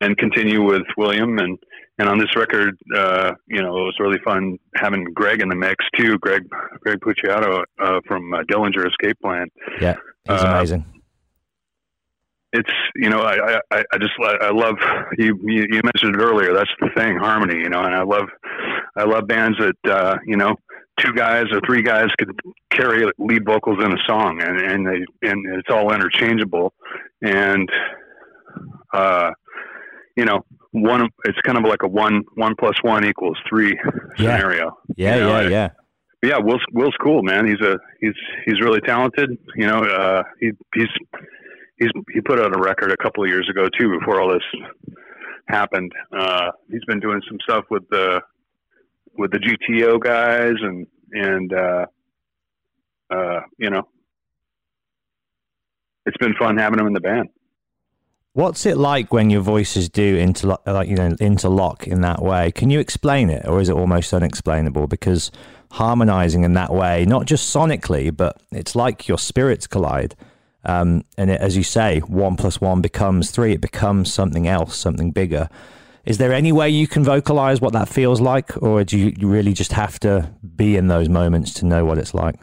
[0.00, 1.58] and continue with William and
[1.98, 5.54] and on this record, uh, you know, it was really fun having Greg in the
[5.54, 6.18] mix too.
[6.18, 6.42] Greg
[6.80, 9.46] Greg Puciato uh, from uh, Dillinger Escape Plan.
[9.80, 9.94] Yeah,
[10.24, 10.84] he's Uh, amazing.
[12.52, 14.76] It's you know I I, I just I love
[15.18, 16.52] you, you you mentioned it earlier.
[16.52, 17.58] That's the thing, harmony.
[17.58, 18.28] You know, and I love
[18.96, 20.54] I love bands that uh, you know
[21.00, 22.38] two guys or three guys could
[22.70, 26.72] carry lead vocals in a song, and and they and it's all interchangeable,
[27.22, 27.68] and
[28.92, 29.30] uh,
[30.16, 33.78] you know one it's kind of like a one one plus one equals three
[34.18, 34.36] Yeah.
[34.36, 34.78] scenario.
[34.96, 35.68] Yeah, you know, yeah, I- yeah.
[36.22, 37.46] Yeah, Will's Will's cool, man.
[37.46, 38.14] He's a he's
[38.46, 39.36] he's really talented.
[39.56, 40.88] You know, uh, he he's
[41.76, 44.42] he's he put out a record a couple of years ago too, before all this
[45.48, 45.92] happened.
[46.16, 48.22] Uh, he's been doing some stuff with the
[49.16, 51.86] with the GTO guys, and and uh,
[53.10, 53.88] uh, you know,
[56.06, 57.28] it's been fun having them in the band.
[58.32, 62.50] What's it like when your voices do interlock, like you know, interlock in that way?
[62.50, 64.88] Can you explain it, or is it almost unexplainable?
[64.88, 65.30] Because
[65.70, 70.16] harmonizing in that way, not just sonically, but it's like your spirits collide.
[70.64, 73.52] Um, and it, as you say, one plus one becomes three.
[73.52, 75.48] It becomes something else, something bigger.
[76.06, 79.54] Is there any way you can vocalize what that feels like, or do you, really
[79.54, 82.36] just have to be in those moments to know what it's like?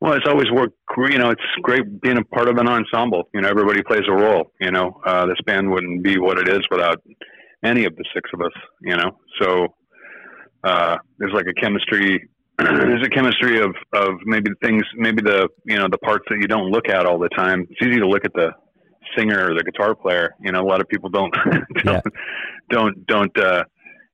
[0.00, 0.74] Well, it's always worked.
[0.96, 3.28] You know, it's great being a part of an ensemble.
[3.32, 4.50] You know, everybody plays a role.
[4.60, 7.00] You know, uh, this band wouldn't be what it is without
[7.64, 8.52] any of the six of us.
[8.82, 9.68] You know, so
[10.64, 12.28] uh, there's like a chemistry.
[12.58, 16.38] there's a chemistry of of maybe the things, maybe the you know the parts that
[16.40, 17.68] you don't look at all the time.
[17.70, 18.50] It's easy to look at the
[19.16, 20.34] singer or the guitar player.
[20.40, 21.34] You know, a lot of people don't
[21.84, 22.04] don't
[22.70, 23.64] don't, don't uh,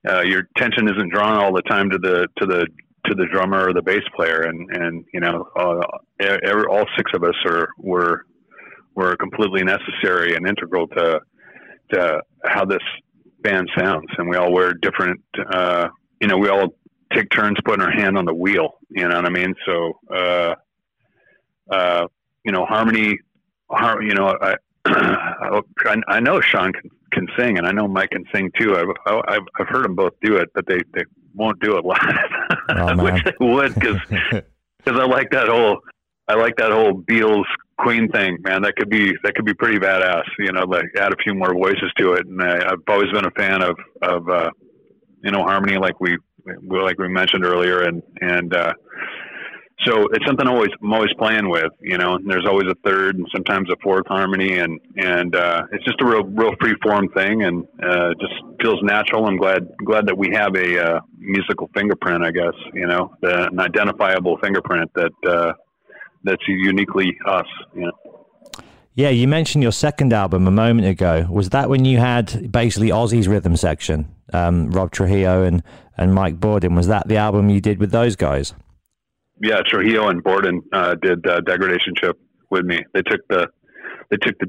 [0.08, 2.66] uh, your attention isn't drawn all the time to the to the
[3.06, 5.80] to the drummer or the bass player, and and you know, uh,
[6.20, 8.24] every, all six of us are were
[8.94, 11.20] were completely necessary and integral to
[11.92, 12.82] to how this
[13.40, 15.20] band sounds, and we all wear different.
[15.52, 15.88] Uh,
[16.20, 16.74] you know, we all
[17.14, 18.78] take turns putting our hand on the wheel.
[18.90, 19.54] You know what I mean?
[19.66, 20.54] So, uh,
[21.70, 22.06] uh,
[22.44, 23.18] you know, harmony.
[23.70, 24.56] Har- you know, I,
[25.86, 28.76] I I know Sean can, can sing, and I know Mike can sing too.
[28.76, 28.88] I've
[29.28, 31.98] I've, I've heard them both do it, but they they won't do it live.
[32.50, 34.42] Oh, I wish they would because because
[35.00, 35.78] I like that whole
[36.28, 37.44] I like that whole Beatles
[37.78, 38.62] Queen thing, man.
[38.62, 40.24] That could be that could be pretty badass.
[40.38, 42.26] You know, like add a few more voices to it.
[42.26, 44.50] And I, I've always been a fan of of uh,
[45.22, 46.16] you know harmony, like we
[46.62, 48.72] we- like we mentioned earlier, and and uh,
[49.86, 51.72] so it's something always I'm always playing with.
[51.80, 55.62] You know, and there's always a third and sometimes a fourth harmony, and and uh,
[55.72, 59.26] it's just a real real free form thing, and uh, just feels natural.
[59.26, 62.54] I'm glad glad that we have a uh, musical fingerprint, I guess.
[62.74, 65.52] You know, the, an identifiable fingerprint that uh,
[66.24, 67.46] that's uniquely us.
[67.74, 67.92] You know.
[68.94, 71.24] Yeah, you mentioned your second album a moment ago.
[71.30, 75.62] Was that when you had basically Ozzy's rhythm section, um, Rob Trujillo and,
[75.96, 76.74] and Mike Bordin?
[76.74, 78.54] Was that the album you did with those guys?
[79.40, 82.18] Yeah, Trujillo and Bordin uh, did uh, degradation ship
[82.50, 82.84] with me.
[82.92, 83.48] They took the
[84.10, 84.46] they took the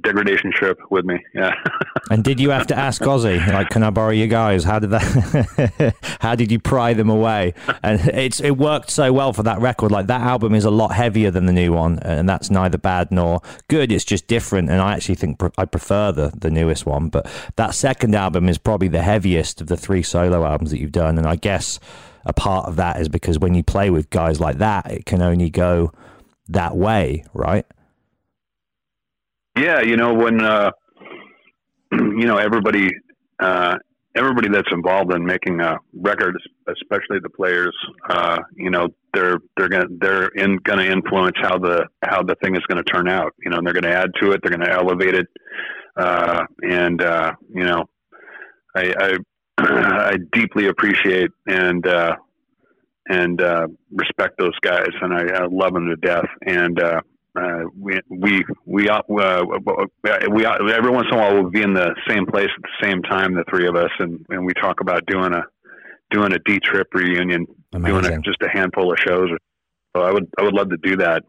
[0.00, 1.18] degradation ship with me.
[1.34, 1.52] Yeah.
[2.08, 4.62] And did you have to ask Ozzy, like, can I borrow your guys?
[4.62, 5.94] How did that?
[6.20, 7.52] how did you pry them away?
[7.82, 9.90] And it's it worked so well for that record.
[9.90, 13.10] Like that album is a lot heavier than the new one, and that's neither bad
[13.10, 13.90] nor good.
[13.90, 17.08] It's just different, and I actually think pr- I prefer the the newest one.
[17.08, 17.26] But
[17.56, 21.18] that second album is probably the heaviest of the three solo albums that you've done,
[21.18, 21.80] and I guess
[22.24, 25.22] a part of that is because when you play with guys like that, it can
[25.22, 25.92] only go
[26.48, 27.66] that way, right?
[29.56, 30.70] Yeah, you know when uh,
[31.92, 32.90] you know everybody
[33.40, 33.76] uh,
[34.14, 36.36] everybody that's involved in making a record,
[36.68, 37.74] especially the players,
[38.10, 42.54] uh, you know they're they're gonna they're in gonna influence how the how the thing
[42.54, 43.32] is gonna turn out.
[43.42, 45.26] You know, and they're gonna add to it, they're gonna elevate it,
[45.96, 47.84] uh, and uh, you know,
[48.74, 49.16] I I,
[50.12, 52.16] I deeply appreciate and uh,
[53.08, 56.78] and uh, respect those guys, and I, I love them to death, and.
[56.78, 57.00] Uh,
[57.36, 59.44] uh, we we we uh, we uh,
[60.72, 63.34] every once in a while we'll be in the same place at the same time,
[63.34, 65.42] the three of us, and, and we talk about doing a
[66.10, 69.30] doing a D trip reunion, doing a, just a handful of shows.
[69.96, 71.24] So I would I would love to do that.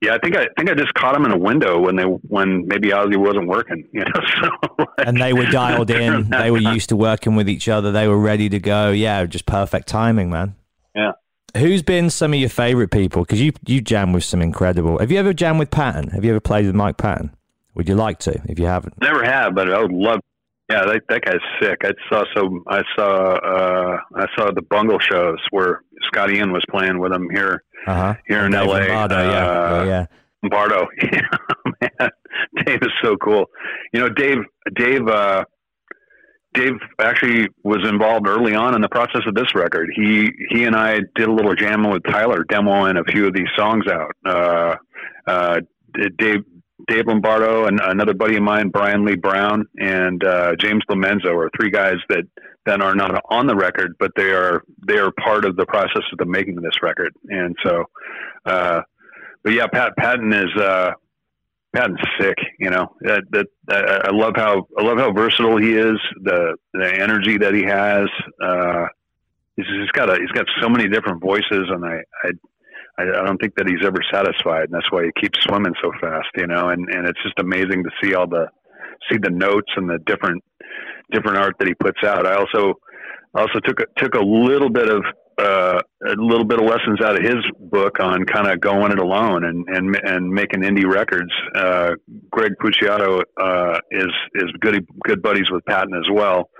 [0.00, 2.66] Yeah, I think I, think I just caught them in a window when they when
[2.66, 3.86] maybe Ozzy wasn't working.
[3.92, 6.28] You know, so and they were dialed in.
[6.30, 7.90] They were used to working with each other.
[7.90, 8.90] They were ready to go.
[8.90, 10.54] Yeah, just perfect timing, man.
[10.94, 11.12] Yeah.
[11.56, 13.22] Who's been some of your favorite people?
[13.24, 14.98] Because you you jam with some incredible.
[14.98, 16.10] Have you ever jammed with Patton?
[16.10, 17.34] Have you ever played with Mike Patton?
[17.74, 18.40] Would you like to?
[18.48, 20.20] If you haven't, Never have, but I would love.
[20.70, 21.78] Yeah, that, that guy's sick.
[21.82, 22.62] I saw some.
[22.68, 23.34] I saw.
[23.36, 27.94] uh I saw the Bungle shows where Scott Ian was playing with him here uh
[27.94, 28.14] huh.
[28.26, 28.80] here in Dave L.A.
[28.80, 30.06] Lombardo, yeah, Uh, yeah,
[30.42, 30.48] yeah.
[30.50, 31.20] Bardo, yeah,
[31.80, 32.10] man,
[32.64, 33.46] Dave is so cool.
[33.92, 34.38] You know, Dave,
[34.76, 35.44] Dave, uh,
[36.54, 39.90] Dave actually was involved early on in the process of this record.
[39.94, 43.48] He he and I did a little jamming with Tyler, demoing a few of these
[43.56, 44.12] songs out.
[44.24, 44.76] Uh,
[45.26, 45.60] uh,
[46.18, 46.44] Dave
[46.86, 51.50] Dave Lombardo and another buddy of mine, Brian Lee Brown, and uh, James Lomenzo are
[51.58, 52.24] three guys that
[52.64, 56.02] that are not on the record, but they are they are part of the process
[56.12, 57.12] of the making of this record.
[57.28, 57.84] And so,
[58.46, 58.80] uh,
[59.42, 60.50] but yeah, Pat Patton is.
[61.78, 62.88] Uh, Patton's sick, you know.
[63.02, 65.98] That, that uh, I love how I love how versatile he is.
[66.22, 68.08] The the energy that he has.
[68.42, 68.86] Uh,
[69.56, 72.30] he's, he's got a he's got so many different voices, and I I
[72.98, 76.28] I don't think that he's ever satisfied, and that's why he keeps swimming so fast,
[76.36, 76.68] you know.
[76.70, 78.48] And and it's just amazing to see all the
[79.10, 80.42] see the notes and the different
[81.12, 82.26] different art that he puts out.
[82.26, 82.74] I also
[83.34, 85.04] also took a, took a little bit of
[85.38, 88.98] uh, a little bit of lessons out of his book on kind of going it
[88.98, 91.30] alone and and and making indie records.
[91.54, 91.92] Uh,
[92.30, 96.50] Greg Puciato uh, is is good good buddies with Patton as well,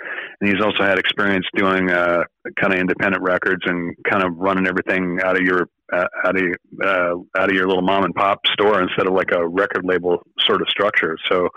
[0.40, 2.22] and he's also had experience doing uh,
[2.60, 6.44] kind of independent records and kind of running everything out of your uh, out of
[6.84, 10.22] uh, out of your little mom and pop store instead of like a record label
[10.40, 11.16] sort of structure.
[11.28, 11.48] So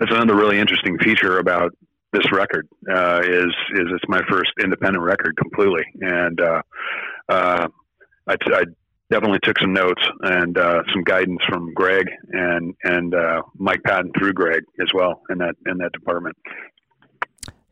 [0.00, 1.72] that's another really interesting feature about
[2.12, 6.62] this record uh, is is it's my first independent record completely, and uh,
[7.28, 7.68] uh,
[8.26, 8.62] I, t- I
[9.10, 14.12] definitely took some notes and uh, some guidance from Greg and and uh, Mike Patton
[14.18, 16.36] through Greg as well in that in that department.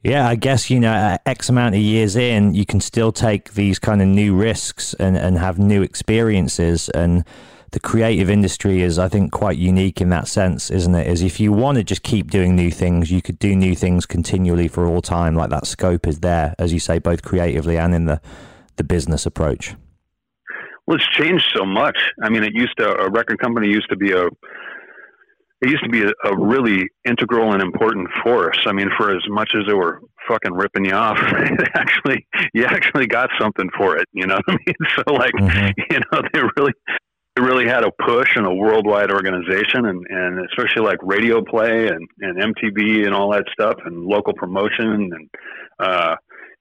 [0.03, 3.79] Yeah, I guess you know, X amount of years in, you can still take these
[3.79, 7.25] kind of new risks and and have new experiences and
[7.73, 11.07] the creative industry is, I think, quite unique in that sense, isn't it?
[11.07, 14.07] Is if you want to just keep doing new things, you could do new things
[14.07, 15.35] continually for all time.
[15.35, 18.21] Like that scope is there, as you say, both creatively and in the
[18.77, 19.75] the business approach.
[20.87, 21.97] Well, it's changed so much.
[22.23, 24.27] I mean, it used to a record company used to be a
[25.63, 28.59] it used to be a, a really integral and important force.
[28.67, 31.17] I mean, for as much as they were fucking ripping you off,
[31.75, 34.07] actually you actually got something for it.
[34.13, 34.77] You know what I mean?
[35.07, 35.73] So like, Mhm.
[35.91, 36.73] you know, they really
[37.67, 42.55] had a push and a worldwide organization and, and especially like radio play and, and
[42.55, 45.31] MTV and all that stuff and local promotion and
[45.79, 46.17] uh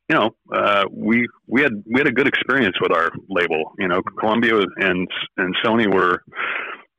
[0.09, 3.73] you know, uh, we we had we had a good experience with our label.
[3.79, 6.21] You know, Columbia and and Sony were,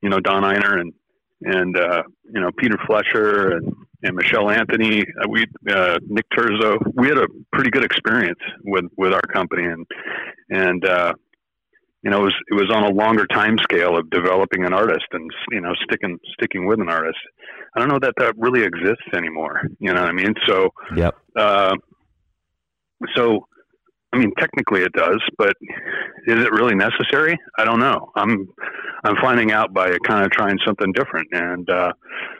[0.01, 0.93] you know, Don Ienner and
[1.41, 2.03] and uh,
[2.33, 5.01] you know Peter Fletcher and, and Michelle Anthony.
[5.01, 6.77] Uh, we uh, Nick Terzo.
[6.95, 9.85] We had a pretty good experience with with our company and
[10.49, 11.13] and uh,
[12.07, 15.07] you know it was it was on a longer time scale of developing an artist
[15.11, 17.17] and you know sticking sticking with an artist.
[17.75, 19.63] I don't know that that really exists anymore.
[19.79, 20.33] You know what I mean?
[20.47, 21.15] So Yep.
[21.35, 21.75] uh,
[23.13, 23.45] so,
[24.13, 25.53] I mean, technically it does, but
[26.27, 27.37] is it really necessary?
[27.57, 28.09] I don't know.
[28.15, 28.47] I'm
[29.03, 31.91] I'm finding out by kind of trying something different, and uh,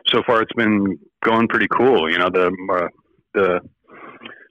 [0.08, 2.10] so far it's been going pretty cool.
[2.10, 2.88] You know, the uh,
[3.34, 3.60] the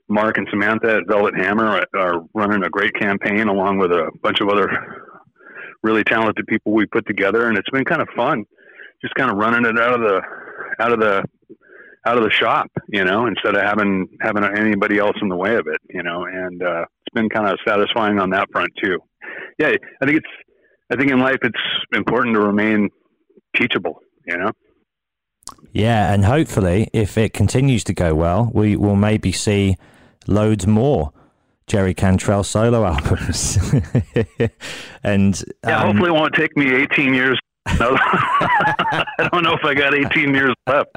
[0.09, 4.09] Mark and Samantha at Velvet Hammer are, are running a great campaign along with a
[4.21, 4.69] bunch of other
[5.83, 8.45] really talented people we put together, and it's been kind of fun,
[9.01, 10.21] just kind of running it out of the
[10.79, 11.23] out of the
[12.05, 15.55] out of the shop, you know, instead of having having anybody else in the way
[15.55, 18.99] of it, you know, and uh, it's been kind of satisfying on that front too.
[19.59, 20.29] Yeah, I think it's
[20.91, 21.59] I think in life it's
[21.93, 22.89] important to remain
[23.55, 24.51] teachable, you know.
[25.71, 29.75] Yeah, and hopefully, if it continues to go well, we will maybe see
[30.27, 31.11] loads more
[31.67, 33.57] Jerry Cantrell solo albums.
[35.03, 37.39] and Yeah, um, hopefully it won't take me 18 years.
[37.67, 40.89] I don't know if I got 18 years left.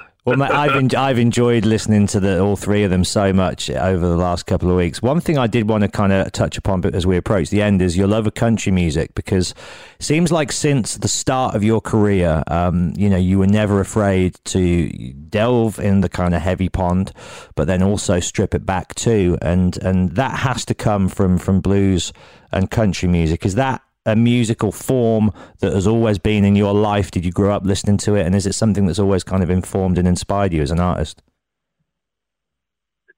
[0.24, 3.70] well, mate, I've en- I've enjoyed listening to the all three of them so much
[3.70, 5.00] over the last couple of weeks.
[5.00, 7.80] One thing I did want to kind of touch upon as we approach the end
[7.80, 9.52] is your love of country music because
[9.98, 13.80] it seems like since the start of your career, um, you know, you were never
[13.80, 14.90] afraid to
[15.30, 17.12] delve in the kind of heavy pond,
[17.54, 21.60] but then also strip it back too, and and that has to come from from
[21.60, 22.12] blues
[22.52, 23.46] and country music.
[23.46, 25.30] Is that a musical form
[25.60, 27.10] that has always been in your life?
[27.10, 29.50] Did you grow up listening to it, and is it something that's always kind of
[29.50, 31.22] informed and inspired you as an artist?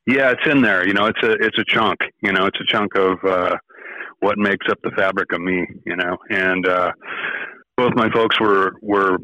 [0.07, 0.87] Yeah, it's in there.
[0.87, 2.01] You know, it's a it's a chunk.
[2.23, 3.57] You know, it's a chunk of uh,
[4.21, 5.65] what makes up the fabric of me.
[5.87, 6.93] You know, and uh,
[7.77, 9.19] both my folks were were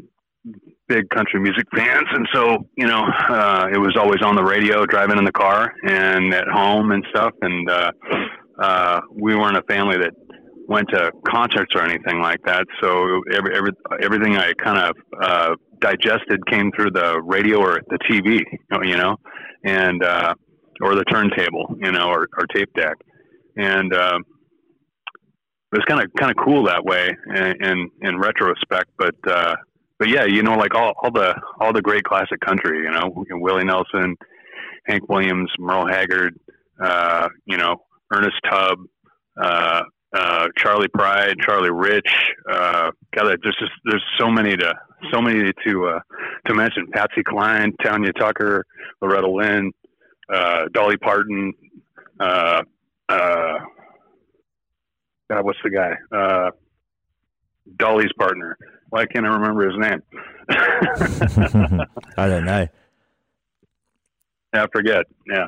[0.87, 4.85] big country music fans, and so you know, uh, it was always on the radio,
[4.85, 7.33] driving in the car, and at home and stuff.
[7.41, 7.91] And uh,
[8.59, 10.13] uh, we weren't a family that
[10.69, 12.65] went to concerts or anything like that.
[12.79, 17.97] So every, every everything I kind of uh, digested came through the radio or the
[18.09, 18.39] TV.
[18.87, 19.17] You know,
[19.63, 20.35] and uh,
[20.81, 22.95] or the turntable, you know, or, or tape deck.
[23.57, 24.23] And um,
[25.71, 28.89] it was kind of kind of cool that way in, in in retrospect.
[28.97, 29.55] But uh,
[29.97, 33.25] but yeah, you know, like all, all the all the great classic country, you know,
[33.31, 34.15] Willie Nelson,
[34.85, 36.39] Hank Williams, Merle Haggard,
[36.81, 37.77] uh, you know,
[38.11, 38.79] Ernest Tubb,
[39.41, 42.09] uh, uh, Charley Pride, Charlie Rich.
[42.51, 44.73] Uh, God, there's just there's so many to
[45.11, 45.99] so many to uh,
[46.47, 46.87] to mention.
[46.91, 48.65] Patsy Cline, Tanya Tucker,
[49.01, 49.71] Loretta Lynn,
[50.33, 51.53] uh, Dolly Parton.
[52.19, 52.63] Uh,
[53.07, 53.59] uh,
[55.29, 55.95] God, what's the guy?
[56.15, 56.51] Uh,
[57.77, 58.57] Dolly's partner.
[58.89, 60.01] Why can't I remember his name?
[62.17, 62.67] I don't know.
[64.53, 65.05] I forget.
[65.27, 65.45] Yeah.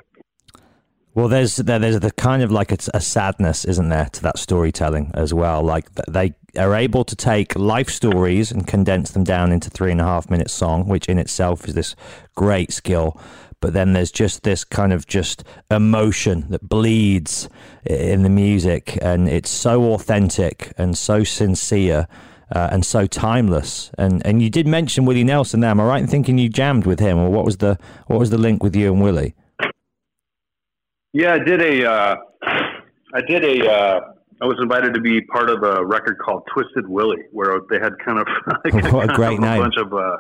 [1.14, 4.40] Well, there's there, there's the kind of like a, a sadness, isn't there, to that
[4.40, 5.62] storytelling as well.
[5.62, 10.00] Like they are able to take life stories and condense them down into three and
[10.00, 11.96] a half minute song, which in itself is this
[12.36, 13.20] great skill.
[13.60, 17.50] But then there's just this kind of just emotion that bleeds
[17.86, 22.08] in the music, and it's so authentic and so sincere.
[22.54, 25.70] Uh, and so timeless, and and you did mention Willie Nelson there.
[25.70, 28.30] Am I right in thinking you jammed with him, or what was the what was
[28.30, 29.36] the link with you and Willie?
[31.14, 31.92] Yeah, I did a.
[31.92, 32.16] Uh,
[33.14, 33.70] I did a.
[33.70, 34.00] Uh,
[34.42, 37.94] I was invited to be part of a record called Twisted Willie, where they had
[38.04, 38.28] kind of
[38.66, 39.94] like a kind of a bunch of.
[39.94, 40.18] Uh,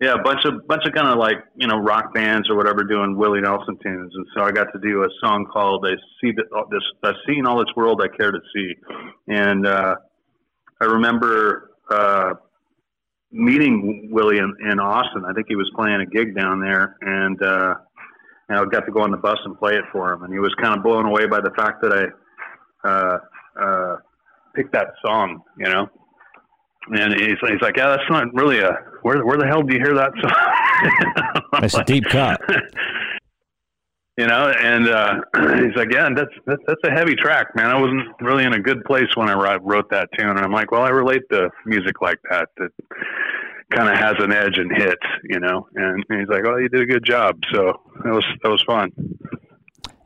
[0.00, 2.84] yeah, a bunch of bunch of kind of like you know rock bands or whatever
[2.84, 5.90] doing Willie Nelson tunes, and so I got to do a song called "I
[6.20, 8.74] See the, uh, this I've Seen All This World I Care to See,"
[9.28, 9.96] and uh,
[10.80, 12.32] I remember uh,
[13.30, 15.24] meeting Willie in, in Austin.
[15.28, 17.74] I think he was playing a gig down there, and uh,
[18.50, 20.24] and I got to go on the bus and play it for him.
[20.24, 22.12] And he was kind of blown away by the fact that
[22.84, 23.18] I uh,
[23.60, 23.96] uh,
[24.54, 25.88] picked that song, you know.
[26.90, 28.72] And he's, he's like, yeah, that's not really a
[29.02, 31.62] where where the hell do you hear that song?
[31.62, 32.40] It's a deep cut.
[34.18, 35.20] you know, and uh,
[35.56, 37.66] he's like, yeah, that's, that's that's a heavy track, man.
[37.66, 40.52] I wasn't really in a good place when I wrote, wrote that tune, and I'm
[40.52, 42.70] like, well, I relate to music like that that
[43.70, 45.68] kind of has an edge and hits, you know.
[45.74, 48.92] And he's like, oh, you did a good job, so that was that was fun.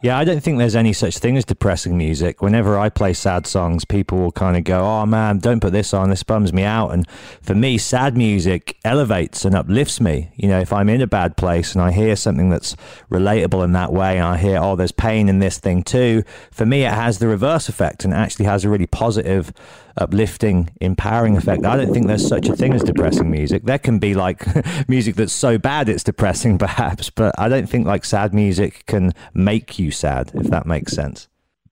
[0.03, 2.43] Yeah, I don't think there's any such thing as depressing music.
[2.43, 5.95] Whenever I play sad songs, people will kind of go, "Oh man, don't put this
[5.95, 6.11] on.
[6.11, 7.09] This bums me out." And
[7.41, 10.31] for me, sad music elevates and uplifts me.
[10.37, 12.77] You know, if I'm in a bad place and I hear something that's
[13.11, 16.67] relatable in that way, and I hear, "Oh, there's pain in this thing too," for
[16.67, 19.55] me, it has the reverse effect and actually has a really positive,
[19.97, 21.64] uplifting, empowering effect.
[21.64, 23.64] I don't think there's such a thing as depressing music.
[23.64, 24.45] There can be like
[24.88, 29.12] music that's so bad it's depressing, perhaps, but I don't think like sad music can
[29.32, 31.28] make you sad, if that makes sense.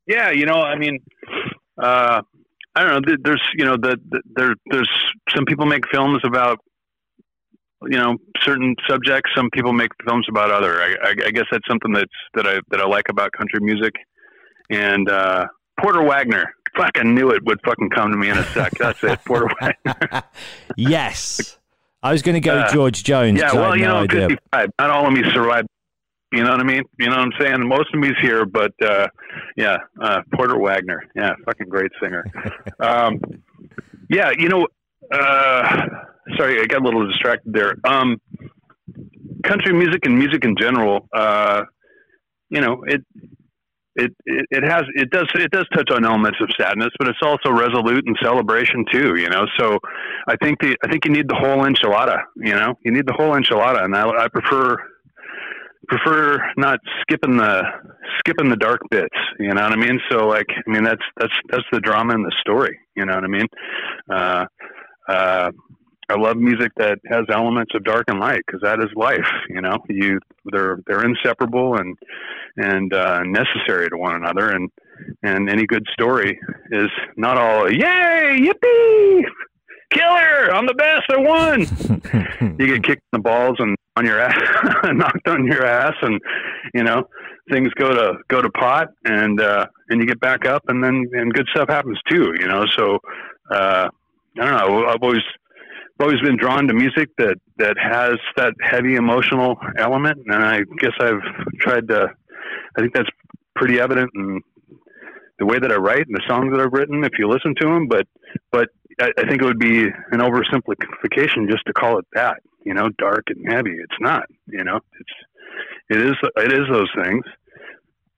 [0.06, 0.98] Yeah, you know, I mean,
[1.80, 2.22] uh,
[2.74, 3.16] I don't know.
[3.22, 4.90] There's, you know, the, the, there, there's
[5.34, 6.58] some people make films about,
[7.82, 9.30] you know, certain subjects.
[9.34, 10.80] Some people make films about other.
[10.80, 13.92] I, I, I guess that's something that's that I that I like about country music.
[14.70, 15.46] And uh,
[15.80, 18.72] Porter Wagoner, fucking knew it would fucking come to me in a sec.
[18.78, 20.22] That's it, Porter Wagoner.
[20.76, 21.58] Yes.
[22.02, 23.38] I was going to go Uh, George Jones.
[23.38, 24.28] Yeah, well, you no know, idea.
[24.28, 24.70] 55.
[24.78, 25.68] Not all of me survived.
[26.32, 26.82] You know what I mean?
[26.98, 27.68] You know what I'm saying?
[27.68, 29.06] Most of me's here, but uh,
[29.56, 31.04] yeah, uh, Porter Wagoner.
[31.14, 32.24] Yeah, fucking great singer.
[32.80, 33.20] um,
[34.08, 34.66] yeah, you know,
[35.12, 35.86] uh,
[36.38, 37.74] sorry, I got a little distracted there.
[37.84, 38.18] Um,
[39.44, 41.64] country music and music in general, uh,
[42.48, 43.04] you know, it,
[43.96, 47.18] it, it, it has, it does, it does touch on elements of sadness, but it's
[47.22, 49.46] also resolute and celebration too, you know?
[49.58, 49.78] So
[50.28, 53.14] I think the, I think you need the whole enchilada, you know, you need the
[53.14, 53.84] whole enchilada.
[53.84, 54.76] And I, I prefer,
[55.88, 57.62] prefer not skipping the,
[58.18, 60.00] skipping the dark bits, you know what I mean?
[60.10, 63.24] So like, I mean, that's, that's, that's the drama in the story, you know what
[63.24, 63.46] I mean?
[64.10, 64.46] Uh,
[65.08, 65.50] uh,
[66.12, 69.26] I love music that has elements of dark and light because that is life.
[69.48, 71.96] You know, you they're they're inseparable and
[72.56, 74.50] and uh, necessary to one another.
[74.50, 74.70] And
[75.22, 76.38] and any good story
[76.70, 79.24] is not all yay yippee
[79.90, 82.56] killer I'm the best I won.
[82.58, 84.38] you get kicked in the balls and on your ass,
[84.84, 86.20] knocked on your ass, and
[86.74, 87.04] you know
[87.50, 91.06] things go to go to pot, and uh, and you get back up, and then
[91.12, 92.34] and good stuff happens too.
[92.38, 92.98] You know, so
[93.50, 93.88] uh,
[94.38, 94.86] I don't know.
[94.86, 95.22] I've always
[95.98, 100.60] I've always been drawn to music that that has that heavy emotional element, and I
[100.78, 101.22] guess I've
[101.60, 102.08] tried to.
[102.76, 103.08] I think that's
[103.54, 104.40] pretty evident in
[105.38, 107.04] the way that I write and the songs that I've written.
[107.04, 108.06] If you listen to them, but
[108.50, 108.68] but
[109.00, 112.38] I, I think it would be an oversimplification just to call it that.
[112.64, 113.72] You know, dark and heavy.
[113.72, 114.24] It's not.
[114.46, 115.14] You know, it's
[115.90, 117.24] it is it is those things.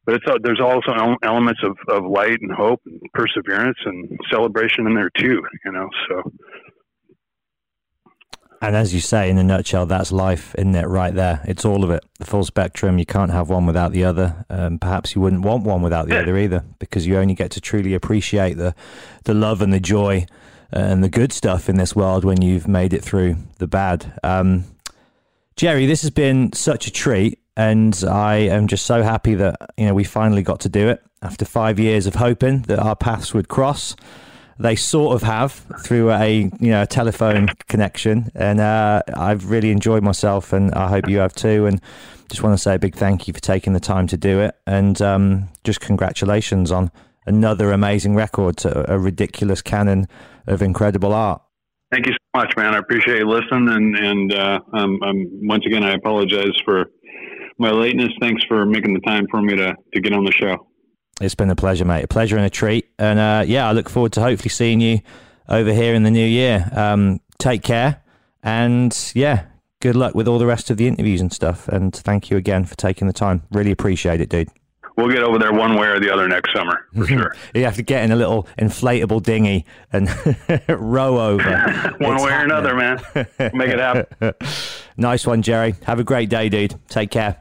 [0.07, 4.95] But it's, there's also elements of, of light and hope and perseverance and celebration in
[4.95, 5.89] there too, you know.
[6.09, 6.31] So
[8.67, 10.87] And as you say, in a nutshell, that's life, isn't it?
[10.87, 11.43] Right there.
[11.45, 12.03] It's all of it.
[12.19, 12.99] The full spectrum.
[12.99, 14.47] You can't have one without the other.
[14.49, 17.61] Um, perhaps you wouldn't want one without the other either, because you only get to
[17.61, 18.75] truly appreciate the,
[19.25, 20.27] the love and the joy
[20.73, 24.19] and the good stuff in this world when you've made it through the bad.
[24.23, 24.65] Um,
[25.57, 29.87] Jerry, this has been such a treat, and I am just so happy that you
[29.87, 33.33] know we finally got to do it after five years of hoping that our paths
[33.33, 33.95] would cross.
[34.59, 35.53] They sort of have
[35.83, 40.89] through a you know a telephone connection, and uh, I've really enjoyed myself, and I
[40.89, 41.67] hope you have too.
[41.67, 41.81] And
[42.29, 44.55] just want to say a big thank you for taking the time to do it,
[44.67, 46.91] and um, just congratulations on
[47.27, 50.07] another amazing record a ridiculous canon
[50.47, 51.43] of incredible art.
[51.91, 52.75] Thank you so much, man.
[52.75, 56.87] I appreciate you listening, and and uh, um, um, once again, I apologize for
[57.59, 58.11] my lateness.
[58.21, 60.67] Thanks for making the time for me to to get on the show.
[61.21, 62.05] It's been a pleasure, mate.
[62.05, 62.89] A pleasure and a treat.
[62.99, 65.01] And uh, yeah, I look forward to hopefully seeing you
[65.49, 66.69] over here in the new year.
[66.73, 68.03] Um, take care,
[68.43, 69.45] and yeah,
[69.81, 71.69] good luck with all the rest of the interviews and stuff.
[71.69, 73.43] And thank you again for taking the time.
[73.51, 74.49] Really appreciate it, dude.
[74.97, 77.35] We'll get over there one way or the other next summer for sure.
[77.55, 80.09] You have to get in a little inflatable dinghy and
[80.69, 81.43] row over.
[81.99, 83.01] one It's way or another, man.
[83.53, 84.35] Make it happen.
[84.97, 85.75] Nice one, Jerry.
[85.85, 86.77] Have a great day, dude.
[86.89, 87.41] Take care.